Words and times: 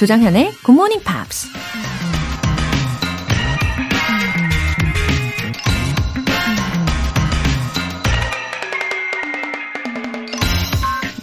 조장현의 0.00 0.52
Good 0.64 0.72
Morning 0.72 1.04
Pops. 1.04 1.46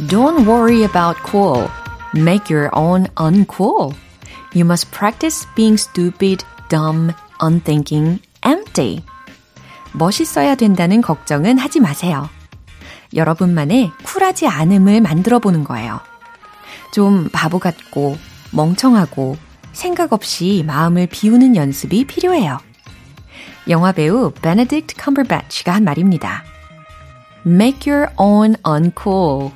Don't 0.08 0.46
worry 0.46 0.84
about 0.84 1.18
cool. 1.26 1.68
Make 2.14 2.54
your 2.54 2.70
own 2.74 3.08
uncool. 3.16 3.96
You 4.54 4.66
must 4.66 4.92
practice 4.92 5.48
being 5.56 5.80
stupid, 5.80 6.46
dumb, 6.70 7.16
unthinking, 7.42 8.22
empty. 8.46 9.04
멋있어야 9.94 10.54
된다는 10.54 11.02
걱정은 11.02 11.58
하지 11.58 11.80
마세요. 11.80 12.30
여러분만의 13.16 13.90
쿨하지 14.04 14.46
않음을 14.46 15.02
만들어 15.02 15.40
보는 15.40 15.64
거예요. 15.64 16.00
좀 16.94 17.28
바보 17.32 17.58
같고 17.58 18.18
멍청하고 18.52 19.38
생각 19.74 20.14
없이 20.14 20.64
마음을 20.66 21.08
비우는 21.08 21.56
연습이 21.56 22.06
필요해요. 22.06 22.60
영화 23.70 23.92
배우 23.92 24.32
베네딕트 24.32 24.94
컴버배치가 24.98 25.74
한 25.74 25.84
말입니다. 25.84 26.44
Make 27.46 27.92
your 27.92 28.12
own 28.18 28.56
uncool. 28.68 29.52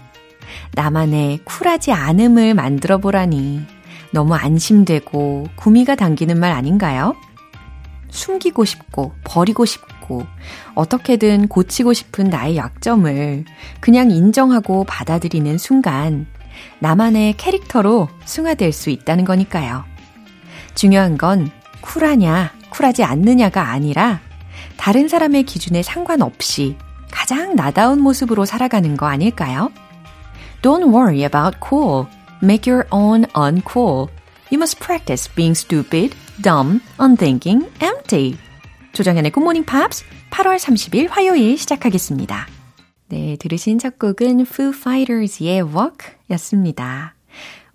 나만의 0.74 1.40
쿨하지 1.46 1.92
않음을 1.92 2.54
만들어 2.54 2.98
보라니 2.98 3.62
너무 4.12 4.36
안심되고 4.36 5.48
구미가 5.56 5.96
당기는 5.96 6.38
말 6.38 6.52
아닌가요? 6.52 7.16
숨기고 8.10 8.66
싶고 8.66 9.14
버리고 9.24 9.66
싶고 9.66 10.26
어떻게든 10.76 11.48
고치고 11.48 11.94
싶은 11.94 12.26
나의 12.26 12.58
약점을 12.58 13.46
그냥 13.80 14.12
인정하고 14.12 14.84
받아들이는 14.84 15.58
순간 15.58 16.28
나만의 16.80 17.34
캐릭터로 17.38 18.10
승화될 18.26 18.72
수 18.72 18.90
있다는 18.90 19.26
거니까요. 19.26 19.84
중요한 20.76 21.18
건 21.18 21.52
쿨하냐, 21.82 22.54
쿨하지 22.70 23.04
않느냐가 23.04 23.70
아니라 23.70 24.22
다른 24.78 25.08
사람의 25.08 25.44
기준에 25.44 25.84
상관없이 25.84 26.76
가장 27.12 27.56
나다운 27.56 28.02
모습으로 28.02 28.46
살아가는 28.46 28.98
거 28.98 29.06
아닐까요? 29.06 29.72
Don't 30.62 30.94
worry 30.94 31.24
about 31.24 31.58
cool. 31.68 32.08
Make 32.42 32.72
your 32.72 32.88
own 32.92 33.26
uncool. 33.36 34.08
You 34.52 34.58
must 34.58 34.80
practice 34.80 35.30
being 35.34 35.58
stupid, 35.58 36.16
dumb, 36.42 36.82
unthinking, 37.00 37.70
empty. 37.82 38.38
조정현의 38.94 39.32
Good 39.32 39.44
Morning 39.44 39.66
Pops 39.66 40.04
8월 40.32 40.58
30일 40.58 41.10
화요일 41.10 41.58
시작하겠습니다. 41.58 42.61
네, 43.12 43.36
들으신 43.36 43.78
첫 43.78 44.00
곡은 44.00 44.40
Foo 44.40 44.70
Fighters의 44.74 45.64
Walk 45.64 46.16
였습니다. 46.30 47.14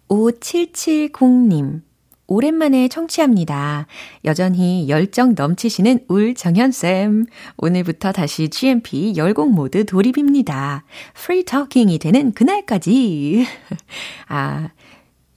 5770님. 0.08 1.82
오랜만에 2.26 2.88
청취합니다. 2.88 3.86
여전히 4.24 4.88
열정 4.88 5.34
넘치시는 5.36 6.06
울정현쌤. 6.08 7.26
오늘부터 7.58 8.12
다시 8.12 8.48
GMP 8.48 9.12
열공 9.14 9.52
모드 9.52 9.84
돌입입니다. 9.84 10.84
free 11.12 11.44
talking이 11.44 11.98
되는 11.98 12.32
그날까지. 12.32 13.44
아, 14.28 14.70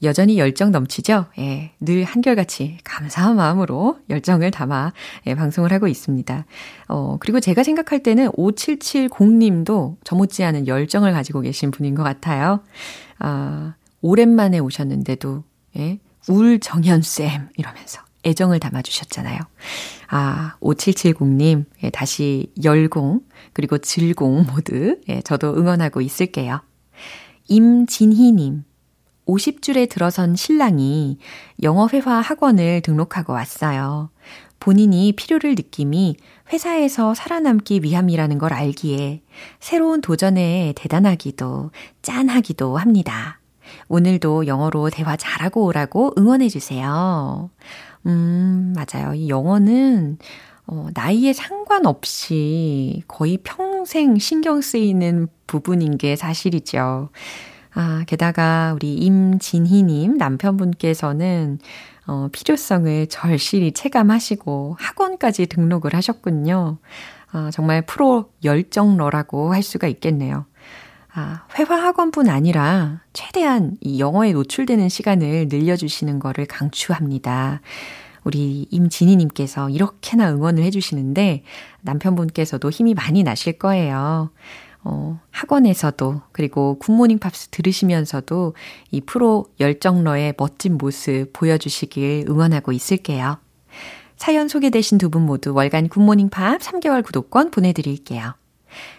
여전히 0.01 0.37
열정 0.37 0.71
넘치죠? 0.71 1.25
예, 1.39 1.71
늘 1.79 2.03
한결같이 2.03 2.77
감사한 2.83 3.35
마음으로 3.35 3.99
열정을 4.09 4.51
담아 4.51 4.93
예, 5.27 5.35
방송을 5.35 5.71
하고 5.73 5.87
있습니다. 5.87 6.45
어, 6.87 7.17
그리고 7.19 7.39
제가 7.39 7.63
생각할 7.63 8.01
때는 8.01 8.29
5770님도 8.31 9.97
저 10.03 10.15
못지않은 10.15 10.67
열정을 10.67 11.11
가지고 11.11 11.41
계신 11.41 11.71
분인 11.71 11.95
것 11.95 12.03
같아요. 12.03 12.61
아, 13.19 13.75
오랜만에 14.01 14.59
오셨는데도, 14.59 15.43
예, 15.77 15.99
울정현쌤 16.27 17.49
이러면서 17.57 18.01
애정을 18.25 18.59
담아주셨잖아요. 18.59 19.39
아, 20.09 20.55
5770님, 20.61 21.65
예, 21.83 21.89
다시 21.89 22.51
열공, 22.63 23.21
그리고 23.53 23.77
질공 23.77 24.45
모두, 24.45 24.97
예, 25.09 25.21
저도 25.21 25.55
응원하고 25.55 26.01
있을게요. 26.01 26.61
임진희님, 27.47 28.63
50줄에 29.29 29.87
들어선 29.89 30.35
신랑이 30.35 31.19
영어회화 31.61 32.21
학원을 32.21 32.81
등록하고 32.81 33.33
왔어요. 33.33 34.09
본인이 34.59 35.13
필요를 35.13 35.51
느낌이 35.51 36.17
회사에서 36.51 37.13
살아남기 37.13 37.81
위함이라는 37.83 38.37
걸 38.39 38.53
알기에 38.53 39.21
새로운 39.59 40.01
도전에 40.01 40.73
대단하기도 40.75 41.71
짠하기도 42.01 42.77
합니다. 42.77 43.39
오늘도 43.87 44.47
영어로 44.47 44.89
대화 44.89 45.15
잘하고 45.15 45.65
오라고 45.65 46.13
응원해주세요. 46.17 47.49
음, 48.07 48.75
맞아요. 48.75 49.13
이 49.13 49.29
영어는, 49.29 50.17
어, 50.65 50.87
나이에 50.93 51.33
상관없이 51.33 53.03
거의 53.07 53.37
평생 53.43 54.17
신경 54.17 54.61
쓰이는 54.61 55.27
부분인 55.45 55.97
게 55.97 56.15
사실이죠. 56.15 57.09
아, 57.73 58.03
게다가 58.07 58.73
우리 58.75 58.95
임진희님 58.95 60.17
남편분께서는 60.17 61.59
어, 62.07 62.27
필요성을 62.31 63.07
절실히 63.07 63.71
체감하시고 63.71 64.77
학원까지 64.79 65.45
등록을 65.45 65.93
하셨군요. 65.93 66.77
아, 67.31 67.49
정말 67.51 67.83
프로 67.83 68.31
열정러라고 68.43 69.53
할 69.53 69.61
수가 69.61 69.87
있겠네요. 69.87 70.45
아, 71.13 71.45
회화 71.57 71.75
학원뿐 71.75 72.29
아니라 72.29 73.01
최대한 73.13 73.77
이 73.81 73.99
영어에 73.99 74.33
노출되는 74.33 74.89
시간을 74.89 75.47
늘려주시는 75.49 76.19
거를 76.19 76.45
강추합니다. 76.45 77.61
우리 78.23 78.67
임진희님께서 78.69 79.69
이렇게나 79.69 80.31
응원을 80.31 80.63
해주시는데 80.63 81.43
남편분께서도 81.81 82.69
힘이 82.69 82.93
많이 82.93 83.23
나실 83.23 83.57
거예요. 83.57 84.31
어, 84.91 85.19
학원에서도 85.29 86.21
그리고 86.31 86.79
Good 86.79 86.94
Morning 86.94 87.19
Pops 87.19 87.49
들으시면서도 87.49 88.55
이 88.89 89.01
프로 89.01 89.45
열정러의 89.59 90.33
멋진 90.35 90.77
모습 90.79 91.31
보여주시길 91.31 92.25
응원하고 92.27 92.71
있을게요. 92.71 93.37
사연 94.17 94.47
소개되신 94.47 94.97
두 94.97 95.09
분 95.09 95.25
모두 95.25 95.53
월간 95.53 95.89
Good 95.89 96.04
Morning 96.04 96.29
Pop 96.29 96.59
3개월 96.59 97.03
구독권 97.05 97.51
보내드릴게요. 97.51 98.33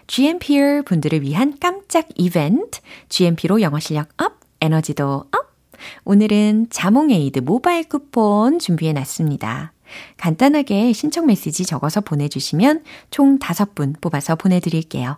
GMPer 0.07 0.83
분들을 0.83 1.21
위한 1.21 1.57
깜짝 1.59 2.07
이벤트, 2.15 2.79
GMP로 3.09 3.61
영어 3.61 3.79
실력 3.79 4.09
up, 4.21 4.39
에너지도 4.61 5.25
up! 5.31 5.51
오늘은 6.05 6.67
자몽에이드 6.69 7.39
모바일 7.39 7.83
쿠폰 7.83 8.59
준비해 8.59 8.93
놨습니다. 8.93 9.73
간단하게 10.17 10.93
신청 10.93 11.25
메시지 11.25 11.65
적어서 11.65 11.99
보내주시면 12.01 12.83
총 13.09 13.39
5분 13.39 13.99
뽑아서 13.99 14.35
보내드릴게요. 14.35 15.17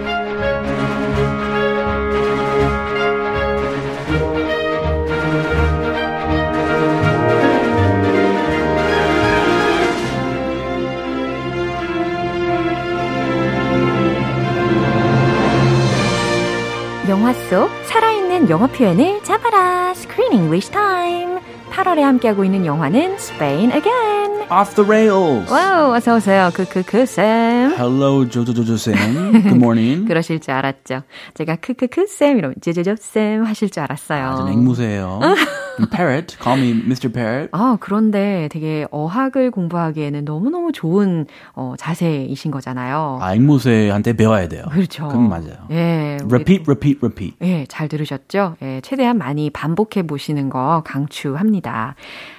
영화 17.11 17.33
속 17.33 17.69
살아있는 17.87 18.49
영어 18.49 18.67
표현을 18.67 19.21
잡아라. 19.25 19.91
Screen 19.91 20.31
English 20.31 20.71
Time. 20.71 21.39
8월에 21.69 21.99
함께하고 21.99 22.45
있는 22.45 22.65
영화는 22.65 23.15
Spain 23.15 23.69
Again. 23.73 24.43
Off 24.49 24.75
the 24.75 24.87
rails. 24.87 25.51
와우, 25.51 25.93
어서 25.93 26.15
오세요. 26.15 26.49
크크크 26.53 27.05
쌤. 27.05 27.73
Hello, 27.77 28.25
조조조조 28.29 28.77
쌤. 28.77 28.95
Good 29.43 29.55
morning. 29.55 30.07
그러실 30.07 30.39
줄 30.39 30.53
알았죠. 30.53 31.01
제가 31.33 31.57
크크크 31.57 32.07
쌤 32.07 32.37
이러면 32.37 32.55
조조조 32.61 32.95
쌤 32.97 33.43
하실 33.43 33.69
줄 33.69 33.83
알았어요. 33.83 34.27
아주 34.27 34.47
앵무새예요. 34.47 35.19
Parrot, 35.91 36.37
call 36.41 36.59
me 36.59 36.73
Mr. 36.73 37.11
Parrot. 37.11 37.49
아, 37.51 37.77
그런데 37.79 38.47
되게 38.51 38.85
어학을 38.91 39.51
공부하기에는 39.51 40.25
너무너무 40.25 40.71
좋은 40.71 41.25
어, 41.53 41.73
자세이신 41.77 42.51
거잖아요. 42.51 43.19
아, 43.21 43.33
앵무새한테 43.35 44.13
배워야 44.13 44.47
돼요. 44.47 44.63
그렇죠. 44.71 45.07
그럼 45.07 45.29
맞아요. 45.29 45.55
예. 45.71 46.17
Repeat, 46.23 46.63
repeat, 46.67 46.99
repeat. 47.01 47.35
예, 47.41 47.65
잘 47.67 47.87
들으셨죠? 47.87 48.55
예, 48.61 48.81
최대한 48.81 49.17
많이 49.17 49.49
반복해 49.49 50.03
보시는 50.03 50.49
거 50.49 50.83
강추합니다. 50.85 51.95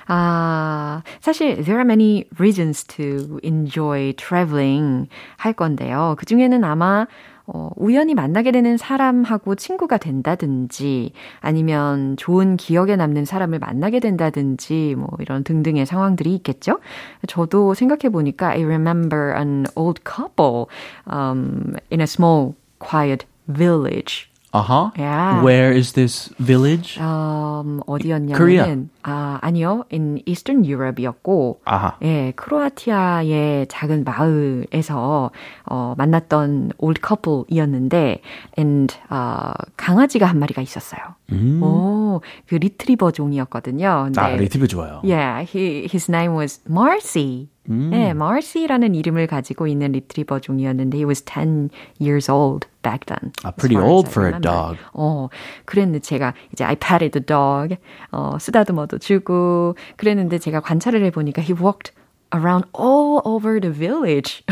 아, 0.07 1.03
사실 1.21 1.55
there 1.57 1.77
are 1.77 1.85
many 1.85 2.25
reasons 2.39 2.85
to 2.85 3.39
enjoy 3.43 4.13
traveling 4.15 5.09
할 5.37 5.53
건데요. 5.53 6.17
그 6.19 6.27
중에는 6.27 6.65
아마 6.65 7.07
어, 7.47 7.71
우연히 7.77 8.15
만나게 8.15 8.53
되는 8.53 8.77
사람하고 8.77 9.55
친구가 9.55 9.99
된다든지 9.99 11.13
아니면 11.41 12.17
좋은 12.17 12.57
기억에 12.57 12.97
남는 12.97 13.25
사람을 13.25 13.59
만나게 13.59 14.01
된다든지 14.01 14.95
뭐 14.97 15.09
이런 15.19 15.45
등등의 15.45 15.87
상황들이 15.87 16.35
있겠죠. 16.37 16.81
저도 17.27 17.75
생각해 17.75 18.11
보니까 18.11 18.51
I 18.51 18.65
remember 18.65 19.35
an 19.37 19.67
old 19.75 20.03
couple 20.05 20.67
um, 21.13 21.75
in 21.91 22.01
a 22.01 22.07
small 22.07 22.55
quiet 22.79 23.27
village. 23.47 24.32
Uh-huh. 24.53 24.91
Yeah. 24.99 25.43
Where 25.43 25.73
is 25.73 25.93
this 25.95 26.29
village? 26.39 26.99
음, 27.01 27.81
어디였냐면은 27.87 28.37
Korea. 28.37 28.87
아 29.03 29.39
아니요, 29.41 29.85
in 29.91 30.21
Eastern 30.27 30.65
Europe이었고 30.65 31.61
아하. 31.65 31.97
예, 32.03 32.33
크로아티아의 32.37 33.67
작은 33.69 34.05
마을에서 34.05 35.31
어, 35.65 35.95
만났던 35.97 36.73
old 36.79 37.01
couple이었는데 37.01 38.21
and 38.59 38.95
어, 39.09 39.53
강아지가 39.79 40.27
한 40.27 40.39
마리가 40.39 40.61
있었어요. 40.61 41.01
오, 41.63 42.21
그 42.47 42.57
리트리버 42.57 43.11
종이었거든요. 43.13 44.03
근데 44.05 44.21
아, 44.21 44.29
리트리버 44.37 44.67
좋아요. 44.67 45.01
Yeah, 45.05 45.45
he, 45.45 45.89
his 45.91 46.11
name 46.11 46.37
was 46.37 46.61
Marcy. 46.69 47.49
네, 47.65 48.11
Marcy라는 48.11 48.95
이름을 48.97 49.29
가지고 49.29 49.69
있는 49.69 49.93
리트리버 49.93 50.41
종이었는데 50.41 50.97
he 50.99 51.05
was 51.05 51.25
10 51.25 51.71
years 52.01 52.29
old 52.29 52.67
back 52.83 53.07
then. 53.07 53.33
아, 53.45 53.53
pretty 53.53 53.77
old 53.81 54.09
for 54.11 54.27
a 54.27 54.33
remember. 54.33 54.75
dog. 54.75 54.79
어, 54.93 55.29
그랬는데 55.65 56.01
제가 56.01 56.35
이제 56.53 56.65
I 56.65 56.75
patted 56.75 57.13
the 57.13 57.25
dog, 57.25 57.77
어, 58.11 58.37
쓰다듬어도 58.41 58.99
주고 58.99 59.77
그랬는데 59.97 60.39
제가 60.39 60.61
관찰을 60.61 61.05
해보니까 61.05 61.41
he 61.43 61.55
walked 61.55 61.93
around 62.34 62.66
all 62.74 63.22
over 63.26 63.60
the 63.60 63.72
village 63.72 64.44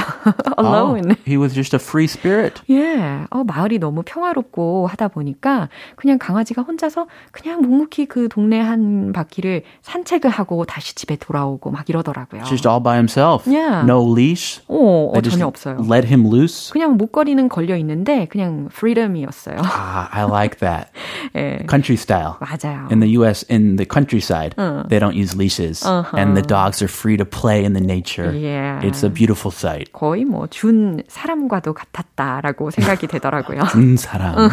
alone. 0.58 1.12
Oh, 1.12 1.16
he 1.26 1.38
was 1.38 1.54
just 1.54 1.74
a 1.74 1.80
free 1.80 2.08
spirit. 2.08 2.62
예, 2.70 3.26
어, 3.30 3.44
마을이 3.44 3.80
너무 3.80 4.04
평화롭고 4.04 4.88
하다 4.88 5.10
보니까 5.10 5.70
그냥 5.96 6.18
강아지가 6.18 6.62
혼자서 6.62 7.08
그냥 7.32 7.62
묵묵히 7.62 8.06
그 8.06 8.30
동네 8.30 8.60
한 8.60 9.12
바퀴를 9.12 9.64
산책을 9.82 10.30
하고 10.30 10.66
다시 10.66 10.96
집에 10.96 11.16
돌아오고 11.18 11.72
막 11.72 11.90
이러더라고요. 11.90 12.44
Just 12.44 12.68
all 12.68 12.82
by 12.82 12.96
himself. 12.96 13.46
Yeah. 13.46 13.84
No 13.84 14.02
leash. 14.02 14.62
어, 14.68 15.10
어 15.10 15.12
They 15.14 15.22
just 15.22 15.38
전혀 15.38 15.48
없어요. 15.48 15.78
let 15.90 16.08
him 16.08 16.26
loose. 16.26 16.72
그냥 16.72 16.98
목걸이는 16.98 17.50
걸려 17.50 17.76
있는데 17.78 18.28
그냥 18.28 18.70
프리덤이었어요. 18.72 19.58
Ah, 19.60 20.08
I 20.12 20.24
like 20.24 20.60
that. 20.60 20.92
예, 21.36 21.66
Country 21.68 21.98
style. 21.98 22.38
맞아요. 22.40 22.88
In 22.90 23.00
the 23.02 23.12
U.S., 23.20 23.44
in 23.50 23.76
the 23.76 23.86
countryside, 23.86 24.56
they 24.88 25.00
don't 25.00 25.16
use 25.16 25.36
leashes, 25.36 25.86
and 26.14 26.38
the 26.38 26.42
dogs 26.42 26.82
are 26.82 26.88
free 26.88 27.18
to 27.18 27.26
play 27.26 27.66
in 27.71 27.75
the 27.75 27.81
nature. 27.81 28.31
Yeah. 28.33 28.81
It's 28.83 29.05
a 29.05 29.11
beautiful 29.13 29.53
sight. 29.55 29.93
거의 29.93 30.25
뭐 30.25 30.47
준 30.49 31.03
사람과도 31.09 31.73
같았다라고 31.75 32.71
생각이 32.71 33.07
되더라고요. 33.07 33.63
준 33.71 33.97
사람. 33.97 34.49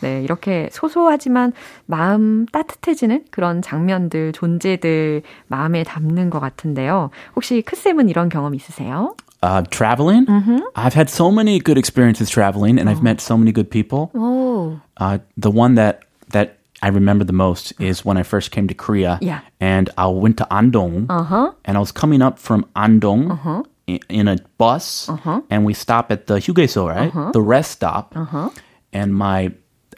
네, 0.00 0.22
이렇게 0.22 0.68
소소하지만 0.72 1.52
마음 1.86 2.46
따뜻해지는 2.46 3.24
그런 3.30 3.62
장면들, 3.62 4.32
존재들 4.32 5.22
마음에 5.48 5.82
담는 5.82 6.30
것 6.30 6.40
같은데요. 6.40 7.10
혹시 7.36 7.62
크쌤은 7.62 8.08
이런 8.08 8.28
경험 8.28 8.54
있으세요? 8.54 9.14
Uh, 9.42 9.62
traveling. 9.68 10.24
I've 10.74 10.94
had 10.94 11.10
so 11.10 11.30
many 11.30 11.58
good 11.58 11.76
experiences 11.76 12.30
traveling, 12.30 12.78
and 12.78 12.88
I've 12.88 13.02
met 13.02 13.20
so 13.20 13.36
many 13.36 13.52
good 13.52 13.68
people. 13.70 14.08
오, 14.14 14.78
Uh, 14.96 15.18
the 15.36 15.50
one 15.50 15.74
that 15.74 16.03
I 16.84 16.88
remember 16.88 17.24
the 17.24 17.32
most 17.32 17.72
is 17.80 18.04
when 18.04 18.18
I 18.18 18.22
first 18.22 18.50
came 18.50 18.68
to 18.68 18.74
Korea, 18.74 19.18
Yeah. 19.22 19.40
and 19.58 19.88
I 19.96 20.06
went 20.08 20.36
to 20.36 20.46
Andong, 20.52 21.06
uh-huh, 21.08 21.52
and 21.64 21.78
I 21.78 21.80
was 21.80 21.92
coming 21.92 22.20
up 22.20 22.38
from 22.38 22.66
Andong 22.76 23.30
uh-huh. 23.30 23.62
in, 23.86 24.00
in 24.10 24.28
a 24.28 24.36
bus, 24.58 25.08
uh-huh. 25.08 25.40
and 25.48 25.64
we 25.64 25.72
stop 25.72 26.12
at 26.12 26.26
the 26.26 26.34
Hugeso, 26.34 26.86
right? 26.86 27.08
Uh-huh. 27.08 27.32
The 27.32 27.40
rest 27.40 27.70
stop, 27.70 28.14
and 28.92 29.14
my 29.14 29.52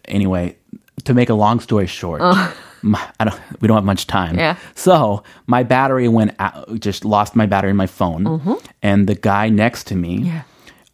anyway. 0.07 0.57
To 1.05 1.15
make 1.15 1.31
a 1.31 1.35
long 1.35 1.61
story 1.61 1.87
short, 1.87 2.21
uh. 2.21 2.51
my, 2.83 3.01
I 3.21 3.25
don't, 3.27 3.41
we 3.61 3.69
don't 3.69 3.77
have 3.77 3.85
much 3.85 4.07
time. 4.09 4.39
Yeah. 4.39 4.57
So 4.75 5.23
my 5.47 5.63
battery 5.63 6.09
went 6.09 6.35
out, 6.41 6.81
just 6.81 7.05
lost 7.05 7.37
my 7.37 7.47
battery 7.47 7.71
in 7.71 7.77
my 7.77 7.87
phone, 7.87 8.25
mm-hmm. 8.25 8.55
and 8.83 9.07
the 9.07 9.15
guy 9.15 9.49
next 9.49 9.87
to 9.89 9.95
me, 9.95 10.13
Yeah. 10.31 10.43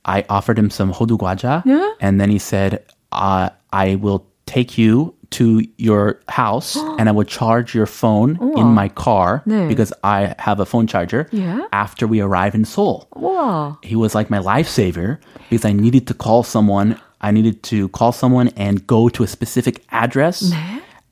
I 0.04 0.24
offered 0.28 0.58
him 0.58 0.68
some 0.68 0.92
hodu 0.92 1.16
guaja. 1.16 1.64
Yeah. 1.64 1.88
and 2.00 2.20
then 2.20 2.28
he 2.28 2.38
said, 2.38 2.84
uh, 3.12 3.50
"I 3.72 3.94
will 4.04 4.20
take 4.44 4.76
you 4.76 5.14
to 5.31 5.61
your 5.77 6.19
house, 6.29 6.77
and 6.97 7.09
I 7.09 7.11
will 7.11 7.25
charge 7.25 7.75
your 7.75 7.85
phone 7.85 8.38
in 8.57 8.67
my 8.67 8.88
car 8.89 9.44
네. 9.45 9.67
because 9.67 9.91
I 10.03 10.33
have 10.39 10.59
a 10.59 10.65
phone 10.65 10.88
charger. 10.88 11.27
Yeah. 11.31 11.61
After 11.73 12.07
we 12.07 12.21
arrive 12.21 12.55
in 12.55 12.63
Seoul, 12.65 13.07
우와, 13.15 13.77
he 13.83 13.95
was 13.95 14.15
like 14.15 14.29
my 14.29 14.39
lifesaver 14.39 15.17
because 15.49 15.65
I 15.65 15.73
needed 15.73 16.07
to 16.07 16.13
call 16.13 16.44
someone. 16.44 16.95
I 17.19 17.31
needed 17.31 17.63
to 17.63 17.89
call 17.89 18.11
someone 18.11 18.49
and 18.55 18.85
go 18.88 19.09
to 19.09 19.23
a 19.23 19.27
specific 19.27 19.83
address. 19.91 20.53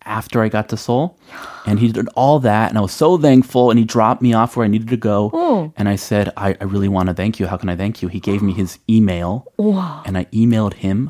After 0.08 0.44
I 0.44 0.50
got 0.50 0.70
to 0.70 0.78
Seoul, 0.78 1.18
and 1.66 1.80
he 1.80 1.92
did 1.92 2.08
all 2.16 2.38
that, 2.42 2.70
and 2.70 2.78
I 2.78 2.82
was 2.82 2.92
so 2.94 3.18
thankful. 3.18 3.72
And 3.72 3.80
he 3.80 3.86
dropped 3.86 4.22
me 4.22 4.34
off 4.34 4.56
where 4.56 4.64
I 4.64 4.70
needed 4.70 4.88
to 4.90 4.98
go, 4.98 5.32
Oh. 5.34 5.74
and 5.78 5.90
I 5.90 5.96
said, 5.96 6.32
I, 6.38 6.56
"I 6.62 6.66
really 6.66 6.88
want 6.88 7.10
to 7.10 7.16
thank 7.16 7.40
you. 7.40 7.48
How 7.48 7.58
can 7.58 7.70
I 7.70 7.76
thank 7.76 8.04
you?" 8.04 8.08
He 8.08 8.20
gave 8.20 8.44
me 8.44 8.54
his 8.54 8.78
email, 8.88 9.48
우와. 9.58 10.06
and 10.06 10.16
I 10.16 10.26
emailed 10.26 10.76
him, 10.76 11.10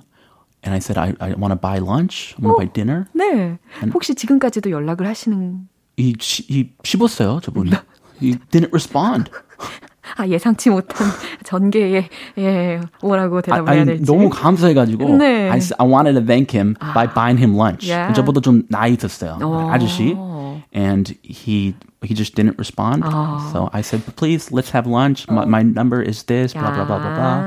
and 0.63 0.74
I 0.74 0.80
said, 0.80 0.98
"I, 0.98 1.13
I 1.19 1.33
want 1.36 1.51
to 1.54 1.60
buy 1.60 1.77
lunch. 1.80 2.36
I 2.38 2.45
want 2.45 2.56
to 2.56 2.57
buy 2.57 2.68
dinner." 2.72 3.06
네. 3.13 3.57
혹시 3.94 4.16
지금까지도 4.16 4.72
연락을 4.72 5.07
하시는 5.07 5.68
He 5.98 6.16
시- 6.19 6.45
he 6.50 6.74
씹었어요, 6.84 7.39
저분이. 7.41 7.72
He 8.22 8.36
didn't 8.51 8.70
respond. 8.74 9.32
아 10.17 10.27
예상치 10.27 10.70
못한 10.70 11.08
전개에 11.44 12.10
예 12.38 12.79
뭐라고 13.01 13.41
대답을 13.41 13.67
I, 13.70 13.75
해야 13.75 13.82
I 13.82 13.86
될지 13.86 14.05
너무 14.05 14.29
감사해가지고 14.29 15.17
네. 15.17 15.50
I, 15.50 15.58
s- 15.58 15.74
I 15.79 15.88
wanted 15.88 16.13
to 16.20 16.25
thank 16.25 16.53
him 16.58 16.75
by 16.94 17.08
buying 17.12 17.39
him 17.41 17.55
lunch. 17.58 17.89
Yeah. 17.89 18.13
저보다 18.13 18.39
좀 18.41 18.63
나이 18.70 18.94
있었어요. 18.94 19.39
어. 19.41 19.70
아저씨. 19.72 20.15
And 20.74 21.15
he 21.24 21.74
he 22.03 22.13
just 22.13 22.36
didn't 22.36 22.58
respond. 22.60 23.03
So 23.51 23.70
I 23.74 23.82
said, 23.82 24.03
please, 24.15 24.51
let's 24.51 24.70
have 24.72 24.86
lunch. 24.86 25.25
My, 25.29 25.46
my 25.46 25.63
number 25.63 26.01
is 26.01 26.24
this, 26.24 26.53
blah, 26.53 26.70
blah, 26.72 26.86
blah, 26.86 27.00
blah, 27.00 27.15
blah. 27.15 27.39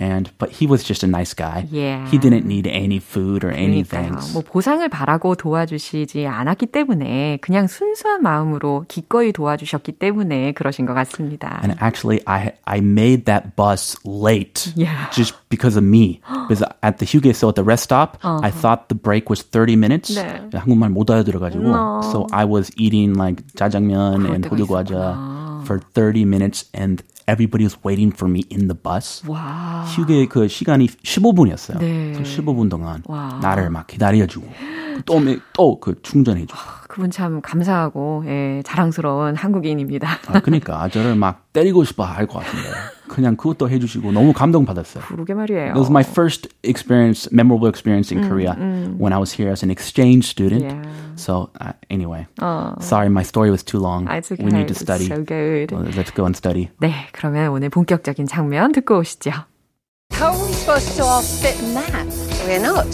And, 0.00 0.30
but 0.38 0.50
he 0.50 0.66
was 0.66 0.84
just 0.84 1.02
a 1.04 1.08
nice 1.08 1.34
guy. 1.34 1.66
Yeah. 1.70 2.08
He 2.08 2.18
didn't 2.18 2.46
need 2.46 2.66
any 2.66 2.98
food 2.98 3.44
or 3.44 3.50
any 3.52 3.82
그러니까요. 3.82 3.88
thanks. 3.90 4.32
뭐 4.32 4.42
보상을 4.42 4.86
바라고 4.88 5.34
도와주시지 5.34 6.26
않았기 6.26 6.66
때문에 6.66 7.38
그냥 7.40 7.66
순수한 7.66 8.22
마음으로 8.22 8.84
기꺼이 8.88 9.32
도와주셨기 9.32 9.92
때문에 9.92 10.52
그러신 10.52 10.86
것 10.86 10.94
같습니다. 10.94 11.60
And 11.62 11.76
actually, 11.82 12.20
I 12.26 12.52
I 12.64 12.78
made 12.78 13.24
that 13.26 13.56
bus 13.56 13.96
late 14.06 14.72
Yeah. 14.76 15.10
just 15.12 15.34
because 15.48 15.76
of 15.76 15.84
me. 15.84 16.20
Because 16.48 16.62
at 16.82 16.98
the 16.98 17.06
Hugeso 17.06 17.48
at 17.48 17.54
the 17.56 17.64
rest 17.64 17.84
stop, 17.84 18.18
I 18.22 18.50
thought 18.50 18.88
the 18.88 18.94
break 18.98 19.28
was 19.28 19.42
30 19.42 19.76
minutes. 19.76 20.14
네. 20.14 20.48
한국말 20.52 20.90
못 20.90 21.10
알아들어가지고. 21.10 21.62
No. 21.64 22.00
So 22.02 22.26
I 22.32 22.44
was 22.44 22.70
eating 22.78 23.14
like 23.14 23.42
짜장면 23.56 24.26
and 24.26 24.42
때가 24.48 24.54
호두 24.56 24.66
과자 24.66 25.16
for 25.66 25.80
30 25.94 26.22
minutes 26.22 26.70
and 26.74 27.02
everybody 27.31 27.63
was 27.63 27.77
waiting 27.85 28.13
for 28.13 28.29
me 28.29 28.43
in 28.51 28.67
the 28.67 28.77
bus. 28.77 29.23
와. 29.27 29.85
휴게 29.95 30.27
그 30.27 30.47
시간이 30.47 30.87
15분이었어요. 30.87 31.79
네. 31.79 32.11
그래서 32.13 32.41
15분 32.41 32.69
동안 32.69 33.01
와. 33.07 33.39
나를 33.41 33.69
막 33.69 33.87
기다려주고 33.87 34.47
또그 35.53 36.01
충전해주고. 36.01 36.59
그분 36.87 37.09
참 37.09 37.41
감사하고 37.41 38.23
예, 38.27 38.61
자랑스러운 38.65 39.35
한국인입니다. 39.35 40.09
아, 40.27 40.39
그러니까 40.41 40.89
저를 40.89 41.15
막 41.15 41.51
때리고 41.53 41.83
싶어 41.85 42.03
할 42.03 42.27
것 42.27 42.39
같은데 42.39 42.67
그냥 43.07 43.35
그것도 43.35 43.69
해주시고 43.69 44.11
너무 44.11 44.33
감동 44.33 44.65
받았어요. 44.65 45.03
그러게 45.07 45.33
말이에요. 45.33 45.71
It 45.71 45.77
was 45.77 45.89
my 45.89 46.03
first 46.03 46.49
experience, 46.63 47.29
memorable 47.31 47.69
experience 47.69 48.13
in 48.13 48.27
Korea 48.27 48.55
when 48.99 49.13
I 49.13 49.19
was 49.19 49.31
here 49.35 49.51
as 49.51 49.63
an 49.63 49.71
exchange 49.71 50.27
student. 50.27 50.63
Yeah. 50.63 50.81
So 51.15 51.49
uh, 51.61 51.73
anyway, 51.89 52.27
sorry, 52.81 53.09
my 53.09 53.23
story 53.23 53.51
was 53.51 53.63
too 53.63 53.79
long. 53.79 54.07
Ah, 54.09 54.15
it's 54.17 54.31
okay. 54.31 54.43
We 54.43 54.51
need 54.51 54.67
to 54.67 54.73
It's 54.73 54.81
study. 54.81 55.07
so 55.07 55.23
good. 55.23 55.71
Well, 55.71 55.83
let's 55.95 56.11
go 56.11 56.25
and 56.25 56.35
study. 56.35 56.69
네, 56.79 56.91
그러면 57.13 57.49
오늘 57.51 57.69
본격적인 57.69 58.27
장면 58.27 58.71
듣고 58.71 58.99
오시죠. 58.99 59.31
How 60.13 60.31
are 60.33 60.43
we 60.43 60.51
supposed 60.53 60.95
to 60.97 61.03
all 61.03 61.21
sit 61.21 61.55
in 61.63 61.73
that? 61.73 62.07
We're 62.47 62.59
not. 62.59 62.87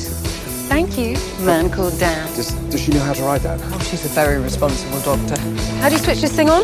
Thank 0.67 0.97
you. 0.97 1.17
Man 1.45 1.69
called 1.71 1.97
Dan. 1.99 2.27
Does, 2.35 2.51
does 2.69 2.81
she 2.81 2.91
know 2.91 2.99
how 2.99 3.13
to 3.13 3.23
ride 3.23 3.41
that? 3.41 3.59
Oh, 3.63 3.79
she's 3.79 4.05
a 4.05 4.09
very 4.09 4.39
responsible 4.39 4.99
doctor. 5.01 5.39
How 5.79 5.89
do 5.89 5.95
you 5.95 6.01
switch 6.01 6.21
this 6.21 6.35
thing 6.35 6.49
on? 6.49 6.63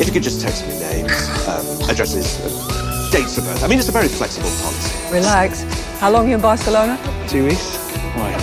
If 0.00 0.06
you 0.06 0.12
could 0.12 0.22
just 0.22 0.40
text 0.40 0.66
me 0.66 0.78
names, 0.80 1.12
um, 1.46 1.90
addresses, 1.90 2.40
uh, 2.40 3.10
dates 3.12 3.38
of 3.38 3.44
birth. 3.44 3.62
I 3.62 3.68
mean, 3.68 3.78
it's 3.78 3.88
a 3.88 3.92
very 3.92 4.08
flexible 4.08 4.50
policy. 4.62 5.14
Relax. 5.14 5.62
How 6.00 6.10
long 6.10 6.26
are 6.26 6.28
you 6.28 6.34
in 6.36 6.40
Barcelona? 6.40 6.98
Two 7.28 7.44
weeks? 7.46 7.76
Why? 8.16 8.34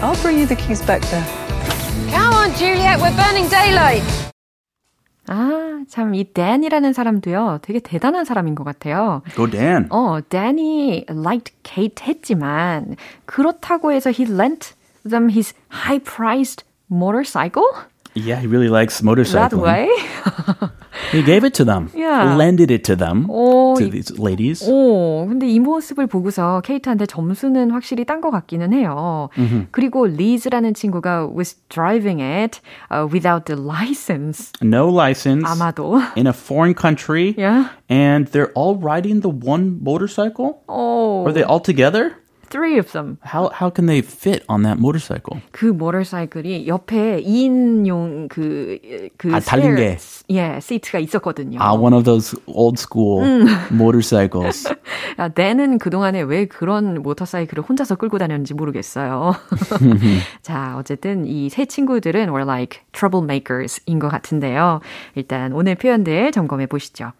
I'll 0.00 0.20
bring 0.22 0.38
you 0.38 0.46
the 0.46 0.56
keys 0.56 0.82
back 0.82 1.02
there. 1.10 1.24
Come 2.10 2.32
on, 2.34 2.54
Juliet. 2.54 3.00
We're 3.00 3.16
burning 3.16 3.48
daylight. 3.48 4.25
아, 5.28 5.82
참, 5.88 6.14
이 6.14 6.24
댄이라는 6.24 6.92
사람도요, 6.92 7.58
되게 7.62 7.80
대단한 7.80 8.24
사람인 8.24 8.54
것 8.54 8.64
같아요. 8.64 9.22
Go 9.34 9.48
Dan. 9.48 9.86
어, 9.90 10.18
댄이 10.28 11.06
liked 11.08 11.54
Kate 11.62 12.06
했지만, 12.06 12.96
그렇다고 13.24 13.92
해서 13.92 14.10
he 14.10 14.24
lent 14.30 14.74
them 15.08 15.28
his 15.30 15.54
high-priced 15.72 16.64
motorcycle? 16.90 17.64
Yeah, 18.15 18.41
he 18.41 18.47
really 18.47 18.67
likes 18.67 18.99
That 18.99 19.05
motorcycling. 19.07 19.61
way? 19.63 19.87
He 21.13 21.23
gave 21.23 21.45
it 21.45 21.53
to 21.55 21.63
them. 21.65 21.89
Yeah. 21.95 22.35
Lended 22.35 22.69
it 22.69 22.83
to 22.91 22.95
them. 22.97 23.25
오, 23.29 23.75
to 23.77 23.85
이- 23.85 23.89
these 23.89 24.11
ladies. 24.19 24.67
오, 24.69 25.25
근데 25.29 25.47
이 25.47 25.59
모습을 25.59 26.07
보고서 26.07 26.61
케이트한테 26.61 27.05
점수는 27.05 27.71
확실히 27.71 28.03
딴 28.05 28.19
것 28.19 28.29
같기는 28.31 28.73
해요. 28.73 29.29
그리고 29.71 30.05
리즈라는 30.07 30.73
친구가 30.73 31.29
was 31.33 31.55
driving 31.69 32.21
it 32.21 32.59
uh, 32.91 33.07
without 33.09 33.45
the 33.45 33.55
license. 33.59 34.51
No 34.61 34.89
license. 34.89 35.45
아마도. 35.47 36.01
In 36.17 36.27
a 36.27 36.33
foreign 36.33 36.75
country. 36.75 37.33
Yeah. 37.37 37.69
And 37.89 38.27
they're 38.31 38.51
all 38.55 38.75
riding 38.75 39.21
the 39.21 39.31
one 39.31 39.79
motorcycle? 39.81 40.59
오, 40.67 41.23
Are 41.25 41.33
they 41.33 41.43
all 41.47 41.61
together? 41.61 42.15
Three 42.50 42.78
of 42.78 42.92
them. 42.92 43.18
How 43.24 43.50
how 43.52 43.70
can 43.70 43.86
they 43.86 44.00
fit 44.02 44.44
on 44.48 44.62
that 44.62 44.78
motorcycle? 44.78 45.40
그 45.52 45.66
모터사이클이 45.66 46.66
옆에 46.68 47.20
2인용 47.22 48.28
그, 48.28 48.78
그, 49.16 49.34
아, 49.34 49.40
달린 49.40 49.74
게. 49.76 49.98
예, 50.30 50.58
시트가 50.60 50.98
있었거든요. 50.98 51.58
Ah, 51.60 51.74
one 51.74 51.94
of 51.94 52.04
those 52.04 52.36
old 52.46 52.78
school 52.78 53.24
motorcycles. 53.72 54.68
아, 55.16 55.30
내는 55.34 55.78
그동안에 55.78 56.22
왜 56.22 56.46
그런 56.46 57.02
모터사이클을 57.02 57.64
혼자서 57.64 57.96
끌고 57.96 58.18
다녔는지 58.18 58.54
모르겠어요. 58.54 59.34
자, 60.42 60.76
어쨌든 60.78 61.26
이 61.26 61.48
세 61.48 61.64
친구들은 61.64 62.28
were 62.28 62.44
like 62.44 62.80
troublemakers인 62.92 63.98
것 63.98 64.08
같은데요. 64.08 64.80
일단 65.14 65.52
오늘 65.52 65.74
표현들 65.74 66.32
점검해 66.32 66.66
보시죠. 66.66 67.12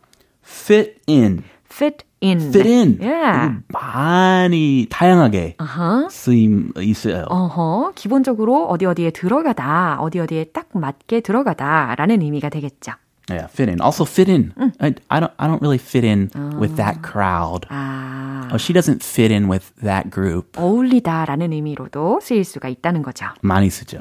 Fit 0.45 1.01
in. 1.09 1.43
Fit 1.71 2.05
in. 2.23 2.39
Fit 2.39 2.69
in. 2.69 2.99
Yeah. 3.01 3.57
많이 3.69 4.87
다양하게 4.91 5.57
쓰임 6.11 6.73
있어요. 6.79 7.25
어허, 7.29 7.93
기본적으로 7.95 8.67
어디 8.67 8.87
어디에 8.87 9.11
들어가다, 9.11 9.99
어디 10.01 10.19
어디에 10.21 10.45
딱 10.53 10.69
맞게 10.73 11.21
들어가다라는 11.21 12.23
의미가 12.23 12.49
되겠죠. 12.49 12.93
Yeah, 13.29 13.49
fit 13.49 13.69
in. 13.69 13.81
Also 13.81 14.05
fit 14.05 14.29
in. 14.31 14.53
I, 14.81 14.95
I 15.11 15.19
don't 15.21 15.33
I 15.39 15.49
don't 15.49 15.61
really 15.61 15.79
fit 15.79 16.05
in 16.05 16.31
with 16.61 16.77
that 16.77 17.03
crowd. 17.03 17.67
아, 17.71 18.49
Oh, 18.53 18.59
she 18.59 18.73
doesn't 18.73 19.03
fit 19.03 19.33
in 19.35 19.49
with 19.51 19.73
that 19.83 20.11
group. 20.11 20.57
어울리다라는 20.57 21.53
의미로도 21.53 22.21
쓰일 22.23 22.45
수가 22.45 22.69
있다는 22.69 23.03
거죠. 23.03 23.27
많이 23.41 23.69
쓰죠. 23.69 23.99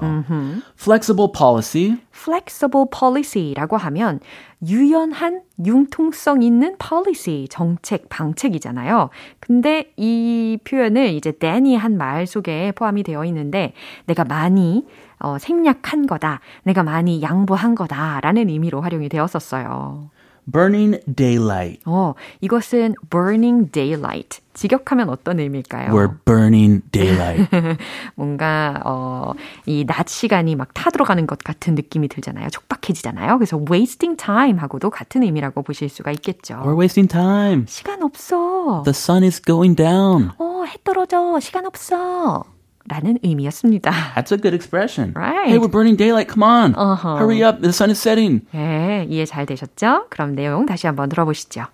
Flexible 0.77 1.31
policy. 1.35 1.97
flexible 2.13 2.85
policy라고 2.91 3.77
하면 3.77 4.19
유연한 4.67 5.41
융통성 5.65 6.43
있는 6.43 6.77
policy, 6.77 7.47
정책, 7.49 8.07
방책이잖아요. 8.09 9.09
근데 9.39 9.91
이 9.97 10.57
표현을 10.63 11.07
이제 11.09 11.31
Danny 11.31 11.75
한말 11.75 12.27
속에 12.27 12.71
포함이 12.73 13.01
되어 13.03 13.25
있는데 13.25 13.73
내가 14.05 14.23
많이 14.23 14.85
어, 15.25 15.39
생략한 15.39 16.05
거다, 16.05 16.39
내가 16.63 16.83
많이 16.83 17.19
양보한 17.23 17.73
거다라는 17.73 18.47
의미로 18.49 18.81
활용이 18.81 19.09
되었었어요. 19.09 20.11
Burning 20.53 20.99
daylight. 21.15 21.81
어, 21.87 22.13
이것은 22.41 22.93
burning 23.09 23.71
daylight. 23.71 24.41
직역하면 24.53 25.09
어떤 25.09 25.39
의미일까요? 25.39 25.89
We're 25.91 26.13
burning 26.23 26.83
daylight. 26.91 27.49
뭔가 28.13 28.79
어, 28.85 29.33
이 29.65 29.83
낮 29.85 30.07
시간이 30.07 30.55
막 30.55 30.69
타들어가는 30.75 31.25
것 31.25 31.39
같은 31.39 31.73
느낌이 31.73 32.07
들잖아요. 32.09 32.49
촉박해지잖아요. 32.51 33.39
그래서 33.39 33.57
wasting 33.57 34.15
time하고도 34.23 34.91
같은 34.91 35.23
의미라고 35.23 35.63
보실 35.63 35.89
수가 35.89 36.11
있겠죠. 36.11 36.61
We're 36.63 36.77
wasting 36.79 37.07
time. 37.11 37.65
시간 37.67 38.03
없어. 38.03 38.83
The 38.85 38.91
sun 38.91 39.23
is 39.23 39.41
going 39.41 39.75
down. 39.75 40.29
어, 40.37 40.63
해 40.67 40.75
떨어져. 40.83 41.39
시간 41.39 41.65
없어. 41.65 42.43
라는 42.88 43.18
의미였습니다. 43.22 43.90
That's 44.16 44.32
a 44.32 44.38
good 44.40 44.54
expression. 44.54 45.12
Right. 45.14 45.48
Hey, 45.48 45.58
we're 45.58 45.68
burning 45.70 45.96
daylight. 45.96 46.28
Come 46.28 46.42
on. 46.42 46.74
Uh-huh. 46.74 47.18
Hurry 47.18 47.42
up. 47.44 47.60
The 47.60 47.72
sun 47.72 47.90
is 47.90 48.00
setting. 48.00 48.42
네, 48.52 49.06
이해 49.08 49.26
잘 49.26 49.46
되셨죠? 49.46 50.06
그럼 50.10 50.34
내용 50.34 50.66
다시 50.66 50.86
한번 50.86 51.08
들어보시죠. 51.08 51.66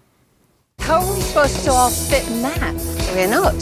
How 0.82 1.00
are 1.00 1.14
we 1.14 1.20
supposed 1.22 1.64
to 1.64 1.72
all 1.72 1.88
fit 1.90 2.26
in 2.28 2.42
that? 2.42 2.74
We're 3.14 3.30
not. 3.30 3.54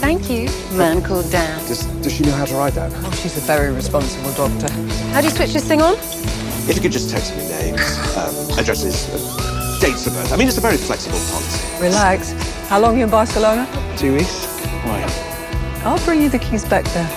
Thank 0.00 0.30
you. 0.30 0.46
Man 0.76 1.02
called 1.02 1.28
Dan. 1.32 1.58
Does, 1.66 1.84
does 2.04 2.12
she 2.12 2.22
know 2.24 2.36
how 2.36 2.44
to 2.44 2.54
ride 2.54 2.74
that? 2.74 2.92
Oh, 3.02 3.10
she's 3.12 3.36
a 3.36 3.40
very 3.40 3.72
responsible 3.74 4.30
doctor. 4.36 4.70
How 5.10 5.20
do 5.20 5.26
you 5.26 5.34
switch 5.34 5.54
this 5.54 5.66
thing 5.66 5.80
on? 5.82 5.94
If 6.68 6.76
you 6.76 6.82
could 6.82 6.92
just 6.92 7.10
text 7.10 7.34
me 7.34 7.48
names, 7.48 7.80
um, 8.14 8.58
addresses, 8.60 9.08
uh, 9.10 9.78
dates 9.80 10.06
of 10.06 10.12
birth. 10.14 10.32
I 10.32 10.36
mean, 10.36 10.46
it's 10.46 10.58
a 10.58 10.60
very 10.60 10.76
flexible 10.76 11.18
policy. 11.32 11.82
Relax. 11.82 12.30
How 12.68 12.78
long 12.78 12.94
are 12.94 12.98
you 12.98 13.04
in 13.04 13.10
Barcelona? 13.10 13.66
Two 13.96 14.12
weeks? 14.14 14.46
Why? 14.84 15.02
I'll 15.83 15.97
bring 16.05 16.21
you 16.21 16.29
the 16.29 16.37
keys 16.39 16.63
back 16.69 16.85
there. 16.93 17.07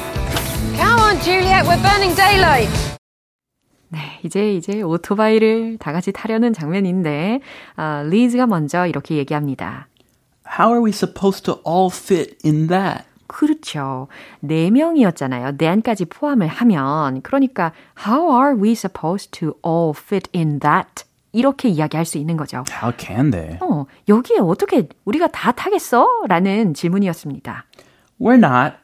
Come 0.77 0.99
on, 1.01 1.21
Juliet. 1.21 1.67
We're 1.67 1.81
burning 1.83 2.15
daylight. 2.17 2.71
네, 3.91 3.99
이제 4.25 4.55
이제 4.55 4.81
오토바이를 4.83 5.77
다 5.79 5.93
같이 5.93 6.13
타려는 6.13 6.53
장면인데 6.53 7.41
아, 7.77 8.03
리즈가 8.09 8.47
먼저 8.47 8.87
이렇게 8.87 9.17
얘기합니다. 9.17 9.89
How 10.59 10.73
are 10.73 10.83
we 10.85 10.91
supposed 10.91 11.45
to 11.45 11.61
all 11.67 11.91
fit 11.93 12.37
in 12.45 12.67
that? 12.69 13.05
그렇죠. 13.27 14.09
네 14.41 14.71
명이었잖아요. 14.71 15.57
Dan까지 15.59 16.07
포함을 16.07 16.47
하면 16.47 17.21
그러니까 17.23 17.73
how 18.07 18.33
are 18.35 18.61
we 18.61 18.73
supposed 18.73 19.31
to 19.39 19.55
all 19.67 19.93
fit 19.95 20.31
in 20.35 20.59
that? 20.61 21.05
이렇게 21.33 21.69
이야기할 21.69 22.05
수 22.07 22.17
있는 22.17 22.37
거죠. 22.37 22.65
How 22.71 22.93
can 22.97 23.31
they? 23.31 23.59
어, 23.61 23.87
여기에 24.09 24.39
어떻게 24.39 24.89
우리가 25.05 25.27
다 25.29 25.53
타겠어? 25.53 26.07
라는 26.29 26.75
질문이었습니다. 26.75 27.67
We're 28.21 28.39
not. 28.39 28.77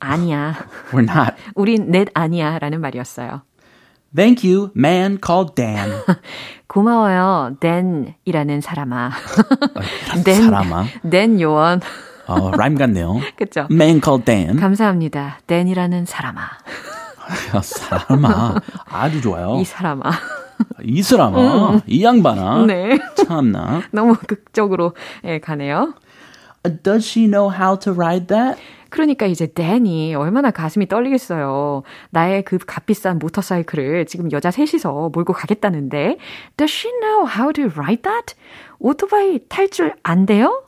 아니야. 0.00 0.54
We're 0.90 1.08
not. 1.08 1.34
우린 1.54 1.90
넷 1.90 2.08
아니야. 2.14 2.58
라는 2.58 2.80
말이었어요. 2.80 3.42
Thank 4.14 4.44
you, 4.48 4.70
man 4.76 5.18
called 5.24 5.54
Dan. 5.54 5.90
고마워요. 6.66 7.56
댄이라는 7.60 8.60
사람아. 8.60 9.10
사람아. 10.24 10.84
댄 11.10 11.40
요원. 11.40 11.80
어, 12.26 12.50
라임 12.50 12.76
같네요. 12.76 13.20
그쵸? 13.36 13.66
Man 13.70 14.00
called 14.02 14.24
Dan. 14.24 14.56
감사합니다. 14.58 15.38
댄이라는 15.46 16.04
사람아. 16.04 16.40
야, 16.42 17.60
사람아. 17.62 18.54
아주 18.86 19.20
좋아요. 19.22 19.58
이 19.60 19.64
사람아. 19.64 20.02
이 20.82 21.02
사람아. 21.02 21.82
이 21.86 22.04
양반아. 22.04 22.66
네. 22.66 22.98
참나. 23.16 23.82
너무 23.92 24.14
극적으로 24.26 24.94
예, 25.24 25.40
가네요. 25.40 25.94
Uh, 26.65 26.69
Does 26.83 27.05
she 27.07 27.25
know 27.27 27.49
how 27.53 27.77
to 27.79 27.91
ride 27.93 28.27
that? 28.27 28.59
그러니까 28.89 29.25
이제 29.25 29.47
댄이 29.47 30.15
얼마나 30.15 30.49
가슴이 30.51 30.87
떨리겠어요. 30.87 31.83
나의 32.11 32.43
그 32.43 32.57
값비싼 32.57 33.19
모터사이클을 33.19 34.05
지금 34.05 34.31
여자 34.31 34.49
셋이서 34.49 35.09
몰고 35.13 35.33
가겠다는데 35.33 36.17
Does 36.55 36.71
she 36.73 36.91
know 37.01 37.27
how 37.27 37.51
to 37.51 37.65
ride 37.75 38.01
that? 38.03 38.33
오토바이 38.79 39.39
탈 39.49 39.69
줄 39.69 39.93
안 40.03 40.25
돼요? 40.25 40.63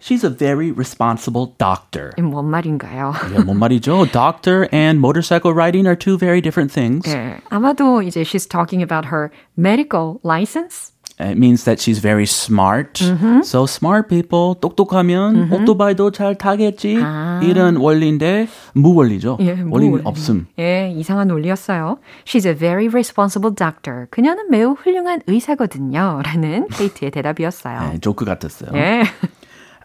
She's 0.00 0.24
a 0.24 0.30
very 0.36 0.72
responsible 0.72 1.54
doctor. 1.58 2.10
이뭔 2.18 2.46
말인가요? 2.50 3.12
예, 3.36 3.38
뭔 3.44 3.58
말이죠? 3.60 4.06
Doctor 4.10 4.66
and 4.72 4.98
motorcycle 4.98 5.54
riding 5.54 5.86
are 5.86 5.94
two 5.96 6.18
very 6.18 6.40
different 6.40 6.72
things. 6.74 7.06
예, 7.08 7.38
아마도 7.50 8.02
이제 8.02 8.22
she's 8.22 8.48
talking 8.48 8.82
about 8.82 9.06
her 9.14 9.30
medical 9.56 10.18
license. 10.24 10.90
It 11.19 11.35
means 11.35 11.63
that 11.65 11.81
she's 11.81 11.99
very 11.99 12.25
smart. 12.25 13.01
So 13.43 13.63
smart 13.63 14.07
people, 14.07 14.53
똑똑하면 14.61 15.51
오토바이도 15.51 16.11
잘 16.11 16.35
타겠지. 16.35 16.99
이런 17.41 17.77
원리인데 17.77 18.47
무원리죠. 18.73 19.37
예, 19.41 19.57
원리는 19.67 20.03
뭐, 20.03 20.11
없음. 20.11 20.45
예, 20.59 20.93
이상한 20.95 21.27
논리였어요. 21.29 21.97
She's 22.25 22.45
a 22.45 22.53
very 22.55 22.87
responsible 22.87 23.55
doctor. 23.55 24.05
그녀는 24.11 24.51
매우 24.51 24.73
훌륭한 24.73 25.21
의사거든요. 25.25 26.21
라는 26.23 26.67
케이트의 26.67 27.09
대답이었어요. 27.09 27.93
네, 27.93 27.99
조크 27.99 28.23
같았어요. 28.23 28.69
예. 28.75 29.03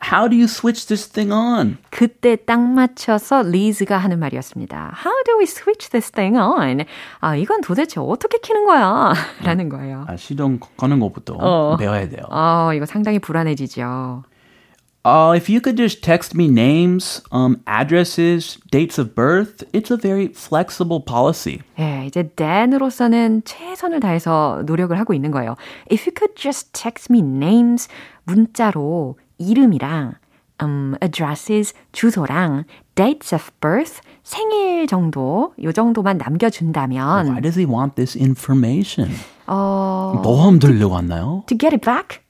How 0.02 0.28
do 0.28 0.36
you 0.36 0.44
switch 0.44 0.86
this 0.86 1.08
thing 1.08 1.32
on? 1.32 1.78
그때 1.90 2.36
딱 2.36 2.60
맞춰서 2.60 3.42
리즈가 3.42 3.98
하는 3.98 4.18
말이었습니다. 4.18 4.94
How 5.04 5.22
do 5.24 5.38
we 5.38 5.44
switch 5.44 5.90
this 5.90 6.10
thing 6.10 6.36
on? 6.36 6.84
아, 7.20 7.36
이건 7.36 7.60
도대체 7.60 8.00
어떻게 8.00 8.38
키는 8.38 8.64
거야? 8.66 9.12
라는 9.44 9.68
거예요. 9.68 10.04
아, 10.08 10.16
시동 10.16 10.58
거는 10.76 10.98
것부터 10.98 11.34
어. 11.38 11.76
배워야 11.76 12.08
돼요. 12.08 12.22
아, 12.30 12.72
이거 12.74 12.84
상당히 12.84 13.18
불안해지죠. 13.20 14.24
Uh, 15.04 15.32
if 15.34 15.48
you 15.48 15.60
could 15.60 15.76
just 15.76 16.00
text 16.00 16.32
me 16.32 16.46
names, 16.46 17.20
um, 17.32 17.60
addresses, 17.66 18.56
dates 18.70 19.00
of 19.00 19.16
birth, 19.16 19.64
it's 19.72 19.90
a 19.90 19.96
very 19.96 20.28
flexible 20.28 21.00
policy. 21.00 21.58
예, 21.80 22.06
이제 22.06 22.30
Dan으로서는 22.36 23.42
최선을 23.44 23.98
다해서 23.98 24.62
노력을 24.64 24.96
하고 24.96 25.12
있는 25.12 25.32
거예요. 25.32 25.56
If 25.90 26.06
you 26.06 26.14
could 26.16 26.36
just 26.36 26.70
text 26.72 27.12
me 27.12 27.18
names, 27.18 27.88
문자로 28.24 29.16
이름이랑 29.42 30.14
um, 30.62 30.94
addresses, 31.02 31.74
주소랑 31.92 32.64
dates 32.94 33.34
of 33.34 33.50
birth, 33.60 34.00
생일 34.22 34.86
정도, 34.86 35.52
요 35.62 35.72
정도만 35.72 36.18
남겨준다면 36.18 37.26
Why 37.26 37.40
does 37.40 37.58
he 37.58 37.66
want 37.66 37.96
this 37.96 38.16
information? 38.16 39.10
어, 39.46 40.20
보험 40.22 40.58
들려고 40.58 40.94
왔나요? 40.94 41.42
to 41.46 41.56
get 41.58 41.74
it 41.74 41.84
back? 41.84 42.20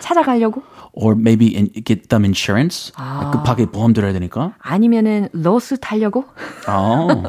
찾아가려고? 0.00 0.62
Or 0.92 1.14
maybe 1.14 1.54
in, 1.54 1.70
get 1.84 2.08
them 2.08 2.24
insurance? 2.24 2.92
급하게 3.32 3.66
보험 3.66 3.92
들어야 3.92 4.12
되니까? 4.12 4.54
아니면은 4.58 5.28
러스 5.32 5.78
타려고? 5.78 6.24
Oh. 6.66 7.22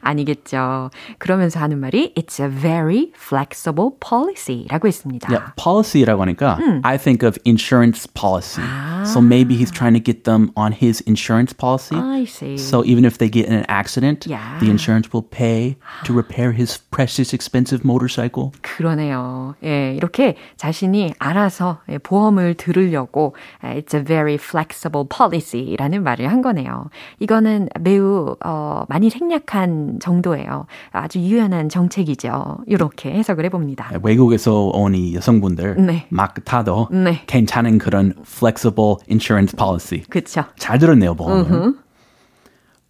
아니겠죠. 0.00 0.90
그러면서 1.18 1.60
하는 1.60 1.78
말이 1.80 2.14
It's 2.16 2.40
a 2.40 2.48
very 2.48 3.12
flexible 3.14 3.90
policy라고 4.00 4.88
했습니다. 4.88 5.28
Yeah, 5.30 5.52
policy라고 5.56 6.22
하니까 6.22 6.58
I 6.82 6.96
think 6.96 7.26
of 7.26 7.36
insurance 7.46 8.06
policy. 8.06 8.64
So 9.04 9.20
maybe 9.20 9.54
he's 9.56 9.70
trying 9.70 9.92
to 9.94 10.00
get 10.00 10.24
them 10.24 10.50
on 10.56 10.72
his 10.72 11.02
insurance 11.06 11.52
policy. 11.52 11.96
I 11.96 12.24
see. 12.24 12.56
So 12.56 12.82
even 12.86 13.04
if 13.04 13.18
they 13.18 13.28
get 13.28 13.46
in 13.46 13.52
an 13.52 13.64
accident, 13.68 14.26
Yeah. 14.26 14.58
the 14.60 14.70
insurance 14.70 15.12
will 15.12 15.22
pay 15.28 15.76
to 16.04 16.14
repair 16.14 16.52
his 16.52 16.78
precious 16.90 17.34
expensive 17.34 17.84
motorcycle. 17.84 18.52
그러네요. 18.62 19.54
예, 19.62 19.94
이렇게 19.94 20.36
자신이 20.56 21.12
알아서 21.18 21.80
예, 21.90 21.97
보험을 22.03 22.55
들으려고 22.55 23.35
예, 23.63 23.81
It's 23.81 23.93
a 23.95 24.03
very 24.03 24.35
flexible 24.35 25.07
policy라는 25.09 26.03
말을 26.03 26.29
한 26.31 26.41
거네요. 26.41 26.89
이거는 27.19 27.69
매우 27.79 28.35
어, 28.43 28.83
많이 28.89 29.09
생략한 29.09 29.99
정도예요. 30.01 30.65
아주 30.91 31.19
유연한 31.19 31.69
정책이죠. 31.69 32.57
이렇게 32.67 33.11
해석을 33.11 33.45
해봅니다. 33.45 33.91
외국에서 34.03 34.71
온 34.73 34.89
이 34.95 35.13
여성분들 35.15 35.85
네. 35.85 36.07
막 36.09 36.33
타도 36.45 36.87
네. 36.91 37.21
괜찮은 37.27 37.77
그런 37.77 38.13
flexible 38.25 38.95
insurance 39.09 39.55
policy. 39.55 40.03
그쵸? 40.09 40.43
잘 40.57 40.79
들었네요, 40.79 41.13
보험을. 41.15 41.75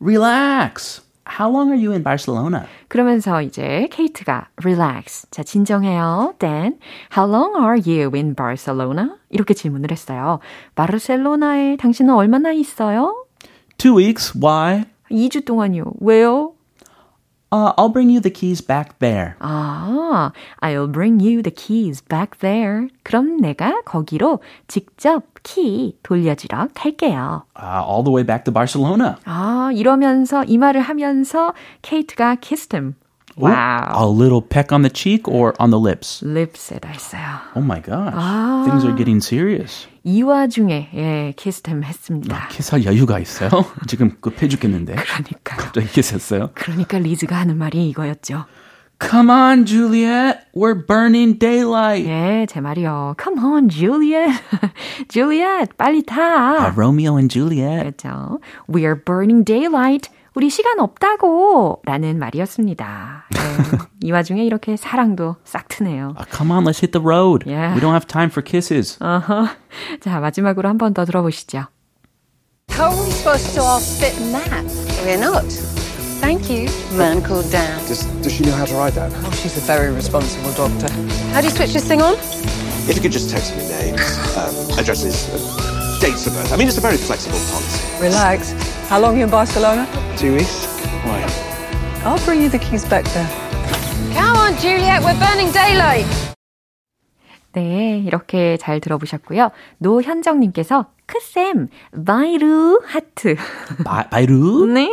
Relax. 0.01 1.01
How 1.29 1.49
long 1.51 1.69
are 1.69 1.77
you 1.77 1.91
in 1.91 2.03
Barcelona? 2.03 2.65
그러면서 2.87 3.41
이제 3.41 3.87
케이트가 3.91 4.47
relax. 4.63 5.27
자, 5.29 5.43
진정해요. 5.43 6.33
Dan, 6.39 6.79
how 7.15 7.29
long 7.29 7.55
are 7.55 7.77
you 7.79 8.11
in 8.15 8.35
Barcelona? 8.35 9.15
이렇게 9.29 9.53
질문을 9.53 9.91
했어요. 9.91 10.39
바르셀로나에 10.75 11.77
당신은 11.77 12.13
얼마나 12.13 12.51
있어요? 12.51 13.25
Two 13.77 13.97
weeks. 13.97 14.33
Why? 14.37 14.85
2주 15.11 15.45
동안요. 15.45 15.93
왜요? 16.01 16.53
Uh, 17.51 17.73
I'll 17.77 17.89
bring 17.89 18.11
you 18.11 18.21
the 18.21 18.29
keys 18.29 18.61
back 18.61 18.99
there. 18.99 19.33
아, 19.39 20.31
I'll 20.61 20.87
bring 20.87 21.19
you 21.19 21.41
the 21.41 21.49
keys 21.49 21.99
back 21.99 22.37
there. 22.39 22.89
그럼 23.01 23.37
내가 23.37 23.81
거기로 23.85 24.39
직접 24.67 25.28
키 25.43 25.97
돌려주러 26.03 26.69
갈게요. 26.73 27.43
Uh, 27.57 27.83
all 27.87 28.03
the 28.03 28.13
way 28.13 28.25
back 28.25 28.43
to 28.45 28.53
Barcelona. 28.53 29.15
아, 29.25 29.69
이러면서 29.73 30.43
이 30.45 30.57
말을 30.57 30.81
하면서 30.81 31.53
케이트가 31.81 32.35
kissed 32.41 32.75
him. 32.75 32.95
A 33.37 33.43
와우. 33.45 34.13
little 34.13 34.41
peck 34.41 34.73
on 34.75 34.81
the 34.81 34.91
cheek 34.93 35.23
or 35.27 35.53
on 35.59 35.71
the 35.71 35.79
lips. 35.81 36.25
립스에다 36.25 36.89
했어요. 36.89 37.21
Oh 37.55 37.63
my 37.63 37.81
gosh. 37.81 38.13
Things 38.65 38.83
are 38.83 38.95
getting 38.97 39.23
serious. 39.23 39.87
이 40.03 40.21
와중에 40.23 40.89
예, 40.93 41.33
kissed 41.37 41.69
him 41.69 41.83
했습니다. 41.83 42.47
키스할 42.49 42.83
여유가 42.85 43.19
있어요? 43.19 43.49
지금 43.87 44.17
급해 44.19 44.49
죽겠는데. 44.49 44.95
그러니까요. 44.95 45.57
갑자기 45.57 45.87
키스했어요. 45.87 46.49
그러니까 46.53 46.97
리즈가 46.99 47.37
하는 47.37 47.57
말이 47.57 47.87
이거였죠. 47.89 48.43
Come 49.00 49.28
on, 49.28 49.66
Juliet. 49.66 50.46
We're 50.54 50.74
burning 50.86 51.36
daylight. 51.38 52.06
예, 52.08 52.46
제 52.48 52.60
말이요. 52.60 53.16
Come 53.20 53.38
on, 53.44 53.68
Juliet. 53.68 54.32
Juliet, 55.08 55.76
빨리 55.76 56.02
타. 56.02 56.68
Uh, 56.68 56.72
Romeo 56.74 57.16
and 57.18 57.28
Juliet. 57.28 57.82
그렇죠. 57.84 58.40
We 58.68 58.84
are 58.84 58.94
burning 58.94 59.44
daylight. 59.44 60.08
우리 60.34 60.48
시간 60.48 60.78
없다고. 60.80 61.82
라는 61.84 62.18
말이었습니다. 62.18 63.26
예, 63.36 63.78
이 64.00 64.10
와중에 64.12 64.44
이렇게 64.44 64.76
사랑도 64.76 65.36
싹 65.44 65.68
트네요. 65.68 66.14
Uh, 66.16 66.24
come 66.30 66.50
on, 66.52 66.64
let's 66.64 66.80
hit 66.80 66.92
the 66.92 67.02
road. 67.04 67.44
Yeah. 67.46 67.74
We 67.74 67.80
don't 67.80 67.92
have 67.94 68.06
time 68.06 68.30
for 68.30 68.42
kisses. 68.42 68.96
어허. 69.00 69.48
자, 70.00 70.20
마지막으로 70.20 70.68
한 70.68 70.78
번 70.78 70.94
더 70.94 71.04
들어보시죠. 71.04 71.66
How 72.70 72.88
are 72.90 72.96
we 73.04 73.10
supposed 73.10 73.54
to 73.54 73.60
all 73.62 73.80
sit 73.80 74.16
in 74.18 74.32
that? 74.32 74.64
We're 75.04 75.18
not. 75.20 75.44
Thank 76.19 76.49
you, 76.49 76.65
man 76.97 77.21
called 77.23 77.49
Dan. 77.51 77.79
Does, 77.87 78.03
does 78.21 78.33
she 78.33 78.43
know 78.43 78.51
how 78.51 78.65
to 78.65 78.75
ride 78.75 78.93
that? 78.93 79.11
Oh, 79.25 79.31
she's 79.31 79.57
a 79.57 79.61
very 79.61 79.91
responsible 79.93 80.51
doctor. 80.53 80.91
How 81.31 81.41
do 81.41 81.47
you 81.47 81.53
switch 81.53 81.73
this 81.73 81.87
thing 81.87 82.01
on? 82.01 82.15
If 82.89 82.95
you 82.95 83.01
could 83.01 83.11
just 83.11 83.29
text 83.29 83.55
me 83.55 83.67
names, 83.67 84.01
um, 84.37 84.79
addresses, 84.79 85.29
uh, 85.29 85.99
dates 86.01 86.27
of 86.27 86.33
birth. 86.33 86.51
I 86.51 86.57
mean, 86.57 86.67
it's 86.67 86.77
a 86.77 86.81
very 86.81 86.97
flexible 86.97 87.39
policy. 87.51 88.01
Relax. 88.01 88.51
How 88.89 88.99
long 88.99 89.15
are 89.15 89.17
you 89.19 89.23
in 89.25 89.29
Barcelona? 89.29 89.87
Two 90.17 90.33
weeks? 90.35 90.65
Why? 91.05 91.23
I'll 92.03 92.23
bring 92.25 92.41
you 92.41 92.49
the 92.49 92.59
keys 92.59 92.85
back 92.85 93.05
there. 93.13 93.27
Come 94.13 94.35
on, 94.37 94.57
Juliet, 94.57 95.03
we're 95.03 95.19
burning 95.19 95.51
daylight. 95.51 96.28
네, 97.53 97.99
이렇게 98.05 98.57
잘 98.57 98.79
들어보셨고요. 98.79 99.49
노현정님께서 99.79 100.85
크쌤, 101.07 101.67
바이루 102.05 102.81
하트. 102.85 103.35
바, 103.83 104.07
바이루? 104.09 104.67
네, 104.67 104.91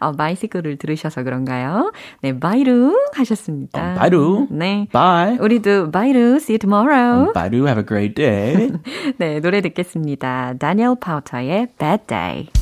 어, 0.00 0.12
바이시클을 0.12 0.76
들으셔서 0.78 1.22
그런가요? 1.22 1.92
네, 2.20 2.38
바이루 2.38 2.96
하셨습니다. 3.14 3.92
어, 3.92 3.94
바이루. 3.94 4.48
네. 4.50 4.88
Bye. 4.92 5.38
우리도 5.38 5.90
바이루, 5.92 6.36
see 6.36 6.54
you 6.54 6.58
tomorrow. 6.58 7.32
Baidu, 7.32 7.66
have 7.66 7.80
a 7.80 7.86
great 7.86 8.14
day. 8.14 8.72
네, 9.18 9.40
노래 9.40 9.60
듣겠습니다. 9.60 10.54
다니엘 10.58 10.96
파우터의 11.00 11.68
Bad 11.78 12.06
Day. 12.08 12.61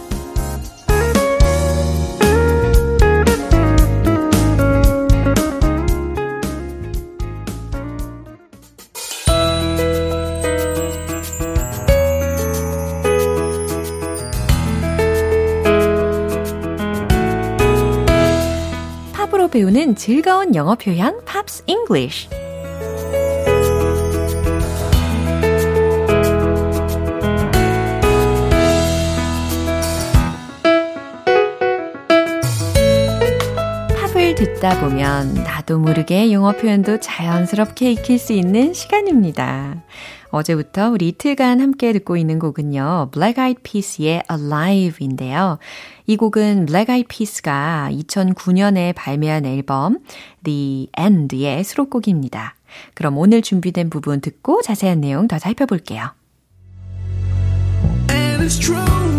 배우는 19.61 19.95
즐거운 19.95 20.55
영어 20.55 20.73
표현 20.73 21.23
Pops 21.23 21.63
English. 21.67 22.40
듣다 34.61 34.79
보면 34.79 35.33
나도 35.33 35.79
모르게 35.79 36.31
영어 36.31 36.51
표현도 36.51 36.99
자연스럽게 36.99 37.93
익힐 37.93 38.19
수 38.19 38.31
있는 38.31 38.73
시간입니다. 38.73 39.83
어제부터 40.29 40.91
우리 40.91 41.07
이틀간 41.09 41.59
함께 41.59 41.91
듣고 41.91 42.15
있는 42.15 42.37
곡은요. 42.37 43.09
Black 43.11 43.41
Eyed 43.41 43.63
Peas의 43.63 44.21
Alive인데요. 44.31 45.57
이 46.05 46.15
곡은 46.15 46.67
Black 46.67 46.93
Eyed 46.93 47.07
Peas가 47.07 47.89
2009년에 47.91 48.93
발매한 48.95 49.47
앨범 49.47 49.97
The 50.43 50.89
End의 50.95 51.63
수록곡입니다. 51.63 52.53
그럼 52.93 53.17
오늘 53.17 53.41
준비된 53.41 53.89
부분 53.89 54.21
듣고 54.21 54.61
자세한 54.61 55.01
내용 55.01 55.27
더 55.27 55.39
살펴볼게요. 55.39 56.11
And 58.11 58.43
it's 58.43 58.61
true 58.61 59.10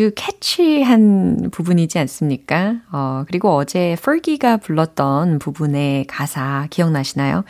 아주 0.00 0.12
캐치한 0.16 1.50
부분이지 1.52 1.98
않습니까? 1.98 2.76
어, 2.90 3.24
그리고 3.26 3.54
어제 3.54 3.98
퍼기가 4.02 4.56
불렀던 4.56 5.38
부분의 5.38 6.06
가사 6.06 6.66
기억나시나요? 6.70 7.44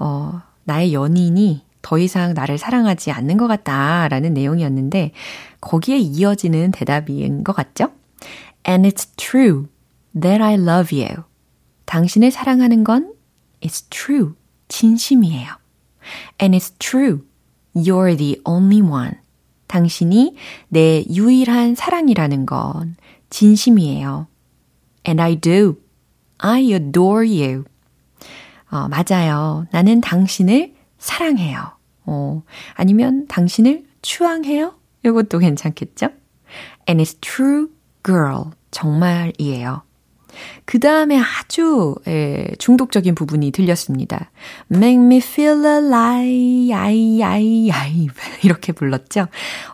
어, 0.00 0.42
나의 0.64 0.92
연인이 0.92 1.62
더 1.82 1.96
이상 1.98 2.34
나를 2.34 2.58
사랑하지 2.58 3.12
않는 3.12 3.36
것 3.36 3.46
같다라는 3.46 4.34
내용이었는데 4.34 5.12
거기에 5.60 5.98
이어지는 5.98 6.72
대답인 6.72 7.44
것 7.44 7.54
같죠? 7.54 7.92
And 8.66 8.88
it's 8.88 9.08
true 9.16 9.68
that 10.20 10.42
I 10.42 10.54
love 10.54 11.00
you. 11.00 11.22
당신을 11.84 12.32
사랑하는 12.32 12.82
건 12.82 13.14
it's 13.60 13.88
true. 13.88 14.34
진심이에요. 14.66 15.46
And 16.42 16.58
it's 16.58 16.76
true. 16.80 17.20
You're 17.76 18.16
the 18.16 18.40
only 18.44 18.82
one. 18.82 19.23
당신이 19.74 20.36
내 20.68 21.04
유일한 21.10 21.74
사랑이라는 21.74 22.46
건 22.46 22.94
진심이에요. 23.28 24.28
And 25.04 25.20
I 25.20 25.34
do. 25.34 25.74
I 26.38 26.72
adore 26.72 27.28
you. 27.28 27.64
어, 28.70 28.86
맞아요. 28.88 29.66
나는 29.72 30.00
당신을 30.00 30.74
사랑해요. 30.98 31.72
어, 32.06 32.42
아니면 32.74 33.26
당신을 33.26 33.84
추앙해요? 34.00 34.74
이것도 35.04 35.40
괜찮겠죠? 35.40 36.06
And 36.88 37.02
it's 37.02 37.20
true, 37.20 37.68
girl. 38.04 38.52
정말이에요. 38.70 39.82
그 40.64 40.78
다음에 40.80 41.18
아주 41.18 41.94
예, 42.06 42.48
중독적인 42.58 43.14
부분이 43.14 43.50
들렸습니다. 43.50 44.30
Make 44.72 45.04
me 45.04 45.16
feel 45.18 45.64
alive, 45.64 46.72
I, 46.72 47.22
I, 47.22 47.70
I. 47.70 48.08
이렇게 48.42 48.72
불렀죠. 48.72 49.26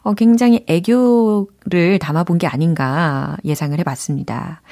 어, 0.03 0.15
굉장히 0.15 0.65
애교를 0.67 1.99
담아본 2.01 2.39
게 2.39 2.47
아닌가 2.47 3.37
예상을 3.45 3.79
해봤습니다. 3.79 4.63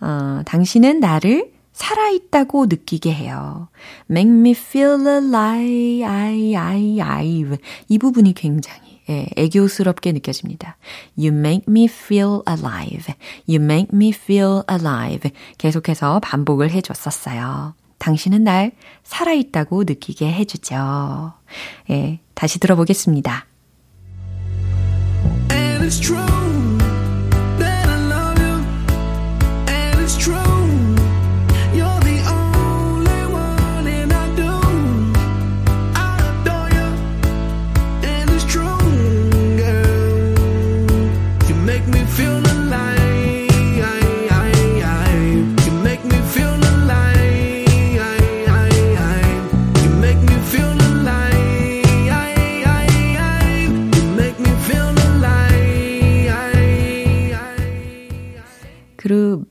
어, 0.00 0.42
당신은 0.44 1.00
나를 1.00 1.52
살아있다고 1.72 2.66
느끼게 2.66 3.12
해요. 3.12 3.68
Make 4.10 4.32
me 4.32 4.52
feel 4.52 5.00
alive, 5.06 6.04
I, 6.04 6.56
I, 6.56 7.00
I. 7.00 7.44
이 7.88 7.98
부분이 7.98 8.34
굉장히 8.34 8.93
예, 9.10 9.28
애교스럽게 9.36 10.12
느껴집니다. 10.12 10.76
You 11.18 11.32
make 11.34 11.64
me 11.68 11.84
feel 11.84 12.40
alive. 12.48 13.14
You 13.48 13.62
make 13.62 13.88
me 13.92 14.10
feel 14.10 14.62
alive. 14.70 15.30
계속해서 15.58 16.20
반복을 16.20 16.70
해줬었어요. 16.70 17.74
당신은 17.98 18.44
날 18.44 18.72
살아있다고 19.02 19.84
느끼게 19.84 20.32
해주죠. 20.32 21.32
예, 21.90 22.20
다시 22.34 22.58
들어보겠습니다. 22.58 23.46
And 25.50 25.84
it's 25.84 26.00
true 26.00 26.43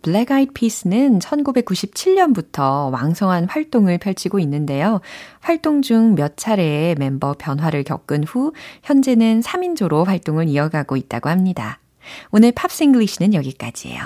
Black 0.03 0.31
Eyed 0.31 0.51
Peas는 0.53 1.19
1997년부터 1.19 2.91
왕성한 2.91 3.45
활동을 3.45 3.97
펼치고 3.97 4.37
있는데요. 4.39 4.99
활동 5.39 5.81
중 5.81 6.15
몇 6.15 6.35
차례의 6.37 6.95
멤버 6.95 7.33
변화를 7.33 7.83
겪은 7.83 8.25
후 8.25 8.51
현재는 8.83 9.39
3인조로 9.39 10.05
활동을 10.05 10.47
이어가고 10.49 10.97
있다고 10.97 11.29
합니다. 11.29 11.79
오늘 12.31 12.51
Pops 12.51 12.73
English는 12.73 13.33
여기까지예요. 13.33 14.01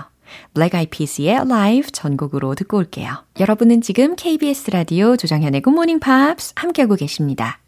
Black 0.53 0.75
Eyed 0.75 0.91
Peas의 0.91 1.29
Alive 1.29 1.91
전곡으로 1.91 2.53
듣고 2.53 2.77
올게요. 2.77 3.25
여러분은 3.39 3.81
지금 3.81 4.15
KBS 4.15 4.69
라디오 4.71 5.17
조정현의 5.17 5.63
Morning 5.65 5.99
Pops 5.99 6.53
함께하고 6.55 6.95
계십니다. 6.95 7.59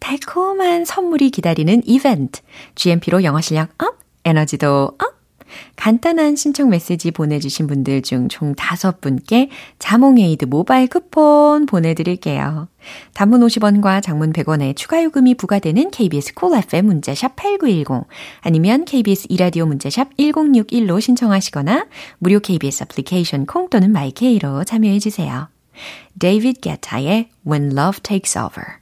달콤한 0.00 0.84
선물이 0.84 1.30
기다리는 1.30 1.80
이벤트. 1.84 2.40
GMP로 2.74 3.22
영어 3.22 3.40
실력 3.40 3.68
up, 3.80 3.98
에너지도 4.24 4.96
up. 4.98 5.21
간단한 5.76 6.36
신청 6.36 6.68
메시지 6.68 7.10
보내주신 7.10 7.66
분들 7.66 8.02
중총 8.02 8.54
5분께 8.54 9.48
자몽에이드 9.78 10.46
모바일 10.46 10.88
쿠폰 10.88 11.66
보내드릴게요. 11.66 12.68
단문 13.14 13.40
50원과 13.40 14.02
장문 14.02 14.32
100원의 14.32 14.76
추가 14.76 15.02
요금이 15.02 15.36
부과되는 15.36 15.90
KBS 15.90 16.34
cool 16.34 16.50
cool 16.50 16.64
FM 16.64 16.86
문자샵 16.86 17.36
8910 17.36 18.06
아니면 18.40 18.84
KBS 18.84 19.26
2라디오 19.30 19.66
문자샵 19.66 20.16
1061로 20.16 21.00
신청하시거나 21.00 21.86
무료 22.18 22.40
KBS 22.40 22.84
애플리케이션 22.84 23.46
콩 23.46 23.68
또는 23.70 23.92
My 23.92 24.21
K로 24.21 24.64
참여해주세요. 24.64 25.48
David 26.18 26.60
Guetta의 26.60 27.28
When 27.46 27.72
Love 27.72 28.00
Takes 28.02 28.38
Over 28.38 28.81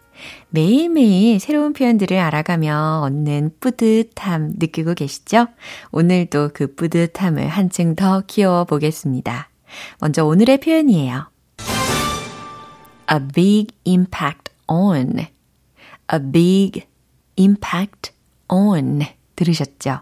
매일매일 0.53 1.39
새로운 1.39 1.71
표현들을 1.71 2.17
알아가며 2.17 3.03
얻는 3.05 3.51
뿌듯함 3.61 4.53
느끼고 4.57 4.95
계시죠? 4.95 5.47
오늘도 5.91 6.49
그 6.53 6.75
뿌듯함을 6.75 7.47
한층 7.47 7.95
더 7.95 8.21
키워 8.27 8.65
보겠습니다. 8.65 9.49
먼저 9.99 10.25
오늘의 10.25 10.59
표현이에요. 10.59 11.31
A 13.11 13.19
big 13.33 13.67
impact 13.87 14.51
on. 14.67 15.19
A 15.19 16.31
big 16.31 16.81
impact 17.39 18.11
on. 18.49 19.03
들으셨죠? 19.37 20.01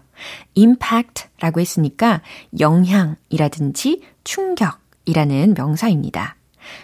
impact라고 0.56 1.60
했으니까 1.60 2.22
영향이라든지 2.58 4.02
충격이라는 4.24 5.54
명사입니다. 5.56 6.39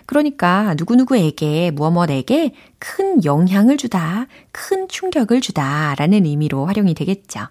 그러니까 0.07 0.75
누구누구에게, 0.79 1.71
무엇무엇에게 1.73 2.55
큰 2.79 3.25
영향을 3.25 3.77
주다, 3.77 4.27
큰 4.53 4.89
충격을 4.89 5.41
주다 5.41 5.95
라는 5.97 6.25
의미로 6.25 6.67
활용이 6.67 6.95
되겠죠. 6.95 7.47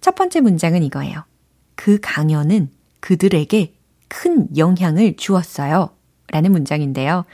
첫 0.00 0.14
번째 0.14 0.40
문장은 0.40 0.82
이거예요. 0.82 1.24
그 1.74 1.98
강연은 2.02 2.70
그들에게 3.00 3.74
큰 4.08 4.48
영향을 4.56 5.16
주었어요. 5.16 5.90
라는 6.28 6.52
문장인데요. 6.52 7.24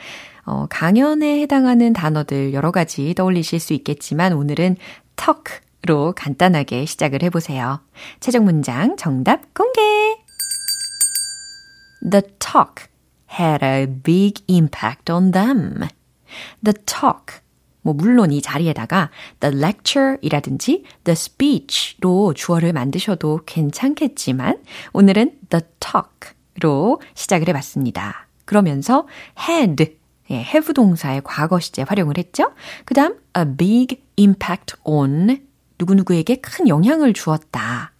어, 0.44 0.66
강연에 0.70 1.40
해당하는 1.40 1.92
단어들 1.92 2.54
여러 2.54 2.70
가지 2.70 3.14
떠올리실 3.14 3.58
수 3.58 3.72
있겠지만 3.74 4.32
오늘은 4.32 4.76
talk로 5.16 6.12
간단하게 6.14 6.86
시작을 6.86 7.22
해보세요. 7.22 7.80
최종 8.20 8.44
문장 8.44 8.96
정답 8.96 9.52
공개! 9.54 9.80
The 12.08 12.22
talk 12.38 12.86
had 13.38 13.64
a 13.64 13.86
big 13.86 14.42
impact 14.48 15.12
on 15.12 15.32
them. 15.32 15.88
The 16.64 16.74
talk. 16.86 17.40
뭐, 17.82 17.94
물론 17.94 18.32
이 18.32 18.42
자리에다가 18.42 19.10
the 19.40 19.56
lecture 19.56 20.16
이라든지 20.20 20.84
the 21.04 21.12
speech로 21.12 22.34
주어를 22.34 22.72
만드셔도 22.72 23.40
괜찮겠지만, 23.46 24.62
오늘은 24.92 25.38
the 25.50 25.64
talk로 25.78 27.00
시작을 27.14 27.48
해봤습니다. 27.48 28.26
그러면서 28.44 29.06
had, 29.48 29.96
예, 30.30 30.34
have 30.34 30.74
동사의 30.74 31.22
과거 31.22 31.60
시제 31.60 31.82
활용을 31.82 32.18
했죠? 32.18 32.52
그 32.84 32.94
다음, 32.94 33.18
a 33.36 33.44
big 33.56 34.02
impact 34.18 34.74
on, 34.82 35.46
누구누구에게 35.78 36.36
큰 36.36 36.66
영향을 36.66 37.12
주었다. 37.12 37.92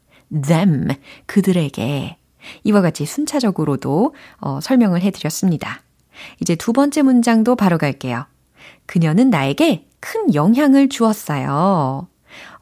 them, 0.42 0.88
그들에게. 1.26 2.16
이와 2.64 2.82
같이 2.82 3.06
순차적으로도 3.06 4.14
어, 4.40 4.60
설명을 4.60 5.02
해드렸습니다. 5.02 5.82
이제 6.40 6.54
두 6.54 6.72
번째 6.72 7.02
문장도 7.02 7.56
바로 7.56 7.78
갈게요. 7.78 8.26
그녀는 8.86 9.30
나에게 9.30 9.86
큰 10.00 10.34
영향을 10.34 10.88
주었어요. 10.88 12.08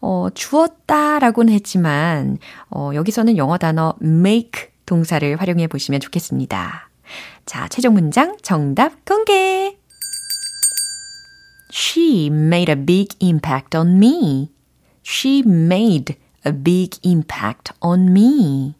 어, 0.01 0.29
주었다 0.35 1.19
라고는 1.19 1.53
했지만, 1.53 2.39
어, 2.71 2.91
여기서는 2.95 3.37
영어 3.37 3.59
단어 3.59 3.95
make 4.03 4.69
동사를 4.87 5.37
활용해 5.41 5.67
보시면 5.67 6.01
좋겠습니다. 6.01 6.91
자, 7.47 7.69
최종 7.69 7.95
문장 7.95 8.37
정답 8.43 9.05
공개! 9.05 9.77
She 11.73 12.27
made 12.27 12.71
a 12.71 12.77
big 12.77 13.17
impact 13.21 13.77
on 13.77 13.97
me. 13.97 14.51
She 15.05 15.43
made 15.45 16.17
a 16.47 16.53
big 16.53 16.99
impact 17.05 17.73
on 17.81 18.11
me. 18.11 18.75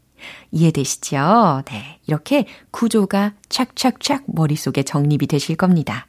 이해되시죠? 0.51 1.63
네. 1.67 1.99
이렇게 2.07 2.47
구조가 2.71 3.35
착착착 3.49 4.25
머릿속에 4.27 4.83
정립이 4.83 5.27
되실 5.27 5.57
겁니다. 5.57 6.07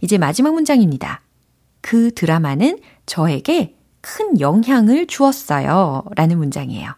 이제 0.00 0.18
마지막 0.18 0.54
문장입니다. 0.54 1.22
그 1.80 2.12
드라마는 2.14 2.78
저에게 3.06 3.74
큰 4.00 4.40
영향을 4.40 5.06
주었어요. 5.06 6.04
라는 6.16 6.38
문장이에요. 6.38 6.92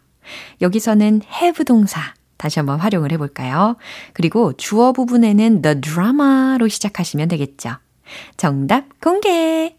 여기서는 0.60 1.22
have 1.40 1.64
동사 1.64 2.00
다시 2.36 2.58
한번 2.58 2.80
활용을 2.80 3.12
해볼까요? 3.12 3.76
그리고 4.12 4.52
주어 4.54 4.92
부분에는 4.92 5.62
the 5.62 5.80
drama로 5.80 6.68
시작하시면 6.68 7.28
되겠죠. 7.28 7.76
정답 8.36 9.00
공개! 9.00 9.76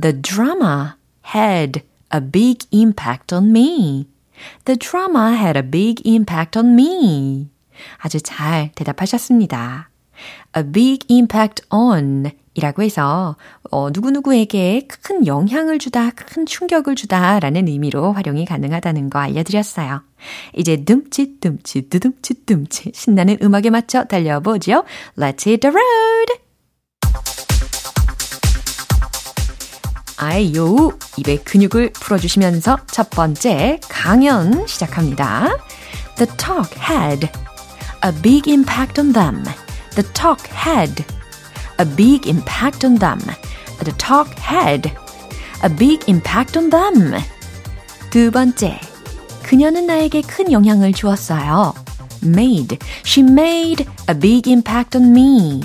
The 0.00 0.20
drama 0.20 0.92
had 1.34 1.82
a 2.12 2.20
big 2.20 2.66
impact 2.72 3.34
on 3.34 3.50
me. 3.50 4.06
The 4.64 4.78
drama 4.78 5.34
had 5.34 5.58
a 5.58 5.62
big 5.62 6.02
impact 6.04 6.58
on 6.58 6.72
me. 6.72 7.50
아주 7.98 8.20
잘 8.20 8.70
대답하셨습니다. 8.74 9.90
A 10.56 10.62
big 10.62 11.06
impact 11.10 11.62
on 11.70 12.30
이라고 12.54 12.82
해서 12.82 13.36
어, 13.70 13.90
누구누구에게 13.90 14.86
큰 15.02 15.26
영향을 15.26 15.78
주다, 15.78 16.10
큰 16.10 16.46
충격을 16.46 16.94
주다 16.94 17.40
라는 17.40 17.66
의미로 17.66 18.12
활용이 18.12 18.44
가능하다는 18.44 19.10
거 19.10 19.18
알려드렸어요. 19.18 20.02
이제 20.54 20.84
둠칫둠칫 20.84 21.90
두둠칫둠칫 21.90 22.94
신나는 22.94 23.38
음악에 23.42 23.70
맞춰 23.70 24.04
달려보죠. 24.04 24.84
Let's 25.16 25.46
hit 25.46 25.60
the 25.60 25.74
road! 25.74 26.03
아이요 30.24 30.92
입의 31.18 31.44
근육을 31.44 31.92
풀어주시면서 31.92 32.78
첫 32.86 33.10
번째 33.10 33.78
강연 33.90 34.66
시작합니다. 34.66 35.58
The 36.16 36.26
talk 36.38 36.74
had 36.80 37.28
a 38.02 38.22
big 38.22 38.50
impact 38.50 38.98
on 38.98 39.12
them. 39.12 39.44
The 39.94 40.10
talk 40.14 40.48
had 40.50 41.04
a 41.78 41.86
big 41.96 42.26
impact 42.28 42.86
on 42.86 42.98
them. 42.98 43.20
The 43.84 43.92
talk 43.98 44.32
had 44.40 44.90
a 45.62 45.68
big 45.76 46.10
impact 46.10 46.58
on 46.58 46.70
them. 46.70 47.20
두 48.08 48.30
번째, 48.30 48.80
그녀는 49.42 49.86
나에게 49.86 50.22
큰 50.22 50.50
영향을 50.50 50.94
주었어요. 50.94 51.74
Made. 52.22 52.78
She 53.04 53.22
made 53.22 53.84
a 54.08 54.18
big 54.18 54.50
impact 54.50 54.96
on 54.96 55.10
me. 55.10 55.60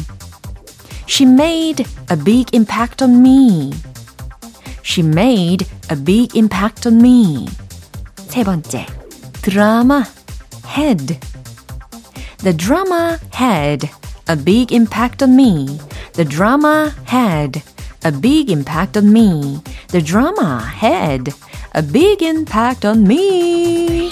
She 1.07 1.25
made 1.25 1.85
a 2.11 2.17
big 2.21 2.53
impact 2.53 3.01
on 3.01 3.21
me. 3.21 3.71
She 4.82 5.02
made 5.02 5.66
a 5.90 5.96
big 5.96 6.36
impact 6.36 6.86
on 6.86 7.00
me. 7.00 7.46
세 8.28 8.42
번째, 8.44 8.86
드라마 9.42 10.04
had. 10.64 11.18
The 12.38 12.52
drama 12.52 13.18
had 13.32 13.88
a 14.28 14.36
big 14.36 14.72
impact 14.72 15.22
on 15.22 15.36
me. 15.36 15.78
The 16.14 16.24
drama 16.24 16.92
had 17.06 17.62
a 18.04 18.12
big 18.12 18.50
impact 18.50 18.98
on 18.98 19.12
me. 19.12 19.62
The 19.88 20.02
drama 20.02 20.60
had 20.60 21.32
a 21.74 21.82
big 21.82 22.22
impact 22.22 22.86
on 22.86 23.04
me. 23.06 24.10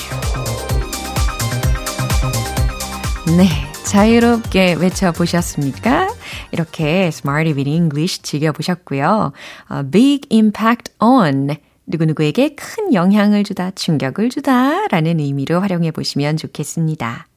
네, 3.37 3.49
자유롭게 3.85 4.75
외쳐보셨습니까? 4.75 6.06
이렇게 6.52 7.08
Smarty 7.08 7.54
with 7.54 7.70
English 7.70 8.22
즐겨보셨고요. 8.22 9.32
Uh, 9.72 9.90
big 9.90 10.28
impact 10.32 10.92
on 11.00 11.58
누구누구에게 11.86 12.56
큰 12.56 12.94
영향을 12.94 13.44
주다, 13.44 13.72
충격을 13.72 14.30
주다 14.30 14.88
라는 14.88 15.20
의미로 15.20 15.60
활용해 15.62 15.92
보시면 15.92 16.38
좋겠습니다. 16.38 17.28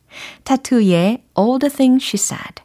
타투의 0.44 1.22
All 1.38 1.58
the 1.60 1.70
Things 1.72 2.04
She 2.04 2.18
Said 2.18 2.62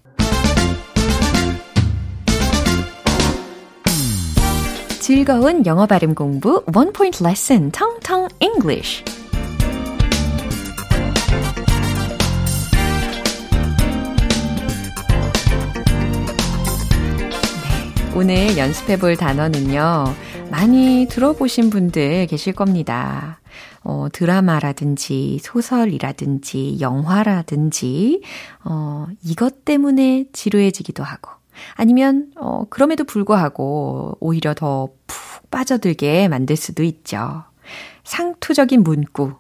즐거운 4.99 5.63
영어 5.67 5.86
발음 5.86 6.15
공부 6.15 6.63
원 6.73 6.91
포인트 6.91 7.23
레슨 7.23 7.69
텅텅 7.69 8.27
English 8.39 9.03
오늘 18.15 18.58
연습해 18.58 18.97
볼 18.97 19.17
단어는요, 19.17 20.06
많이 20.49 21.06
들어보신 21.10 21.69
분들 21.69 22.28
계실 22.28 22.54
겁니다. 22.54 23.41
어, 23.84 24.08
드라마라든지 24.12 25.39
소설이라든지 25.41 26.78
영화라든지, 26.80 28.21
어, 28.63 29.08
이것 29.23 29.65
때문에 29.65 30.25
지루해지기도 30.32 31.04
하고, 31.04 31.32
아니면, 31.75 32.32
어, 32.38 32.65
그럼에도 32.69 33.04
불구하고 33.04 34.17
오히려 34.21 34.54
더 34.54 34.89
푹 35.08 35.49
빠져들게 35.51 36.28
만들 36.28 36.56
수도 36.56 36.84
있죠. 36.84 37.43
상투적인 38.04 38.84
문구, 38.84 39.34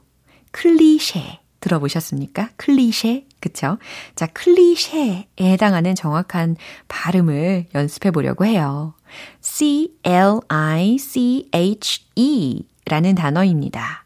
클리셰 0.51 1.21
들어보셨습니까? 1.59 2.49
클리셰. 2.57 3.25
그쵸? 3.45 3.77
자, 4.15 4.25
클리셰에 4.25 5.27
해당하는 5.39 5.93
정확한 5.93 6.55
발음을 6.87 7.67
연습해 7.75 8.09
보려고 8.09 8.43
해요. 8.43 8.95
C-L-I-C-H-E 9.41 9.93
라는 12.87 13.13
단어입니다. 13.13 14.05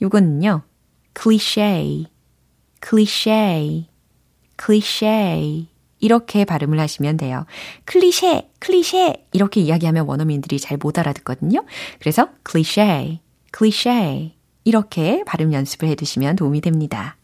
이거는요, 0.00 0.62
cliché, 1.20 2.04
cliché, 2.80 3.88
cliché 4.56 5.66
이렇게 5.98 6.44
발음을 6.44 6.78
하시면 6.78 7.16
돼요. 7.16 7.44
클리셰, 7.86 8.48
클리셰 8.60 9.16
이렇게 9.32 9.60
이야기하면 9.62 10.06
원어민들이 10.06 10.60
잘 10.60 10.78
못 10.80 10.96
알아듣거든요. 10.96 11.64
그래서 11.98 12.28
cliché, 12.48 13.18
cliché 13.56 14.36
이렇게 14.62 15.24
발음 15.26 15.52
연습을 15.52 15.88
해두시면 15.88 16.36
도움이 16.36 16.60
됩니다. 16.60 17.16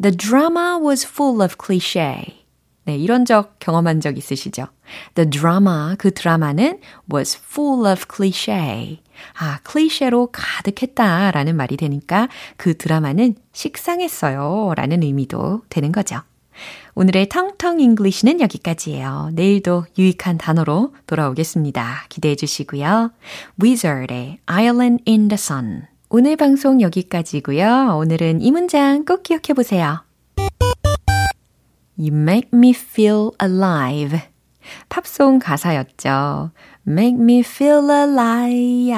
The 0.00 0.16
drama 0.16 0.78
was 0.80 1.06
full 1.06 1.42
of 1.42 1.56
cliché. 1.56 2.44
네, 2.84 2.96
이런 2.96 3.24
적 3.24 3.58
경험한 3.58 4.00
적 4.00 4.16
있으시죠? 4.16 4.68
The 5.14 5.28
drama, 5.28 5.96
그 5.98 6.12
드라마는 6.12 6.80
was 7.12 7.36
full 7.36 7.90
of 7.90 8.06
cliché. 8.10 9.00
아, 9.38 9.58
클리셰로 9.64 10.28
가득했다 10.32 11.32
라는 11.32 11.56
말이 11.56 11.76
되니까 11.76 12.28
그 12.56 12.76
드라마는 12.76 13.34
식상했어요. 13.52 14.74
라는 14.76 15.02
의미도 15.02 15.62
되는 15.68 15.92
거죠. 15.92 16.20
오늘의 16.94 17.28
텅텅 17.28 17.78
English는 17.78 18.40
여기까지예요. 18.40 19.30
내일도 19.32 19.84
유익한 19.98 20.38
단어로 20.38 20.94
돌아오겠습니다. 21.06 22.06
기대해 22.08 22.34
주시고요. 22.34 23.12
Wizard의 23.62 24.38
Island 24.46 25.04
in 25.06 25.28
the 25.28 25.34
Sun. 25.34 25.97
오늘 26.10 26.36
방송 26.36 26.80
여기까지고요. 26.80 27.98
오늘은 27.98 28.40
이 28.40 28.50
문장 28.50 29.04
꼭 29.04 29.22
기억해 29.22 29.52
보세요. 29.54 30.02
You 31.98 32.14
make 32.14 32.48
me 32.54 32.70
feel 32.70 33.32
alive. 33.42 34.18
팝송 34.88 35.38
가사였죠. 35.38 36.50
Make 36.86 37.20
me 37.20 37.40
feel 37.40 37.90
alive. 37.90 38.94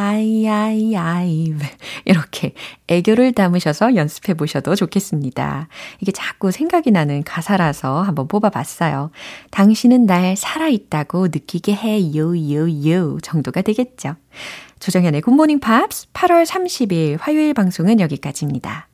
이렇게 2.04 2.54
애교를 2.86 3.32
담으셔서 3.32 3.96
연습해 3.96 4.34
보셔도 4.34 4.76
좋겠습니다. 4.76 5.66
이게 5.98 6.12
자꾸 6.12 6.52
생각이 6.52 6.92
나는 6.92 7.24
가사라서 7.24 8.02
한번 8.02 8.28
뽑아봤어요. 8.28 9.10
당신은 9.50 10.06
날 10.06 10.36
살아있다고 10.36 11.26
느끼게 11.28 11.74
해요, 11.74 12.32
요, 12.36 12.88
요 12.88 13.18
정도가 13.20 13.62
되겠죠. 13.62 14.14
조정현의 14.80 15.20
굿모닝 15.20 15.60
팝스 15.60 16.08
8월 16.12 16.46
30일 16.46 17.18
화요일 17.20 17.54
방송은 17.54 18.00
여기까지입니다. 18.00 18.88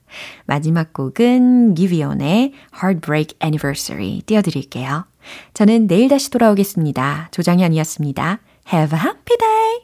마지막 0.44 0.92
곡은 0.92 1.75
기비온의 1.75 2.53
Heartbreak 2.83 3.38
Anniversary 3.42 4.22
띄워드릴게요. 4.27 5.07
저는 5.55 5.87
내일 5.87 6.09
다시 6.09 6.31
돌아오겠습니다. 6.31 7.29
조정현이었습니다. 7.31 8.40
Have 8.72 8.99
a 8.99 9.05
happy 9.05 9.38
day! 9.38 9.77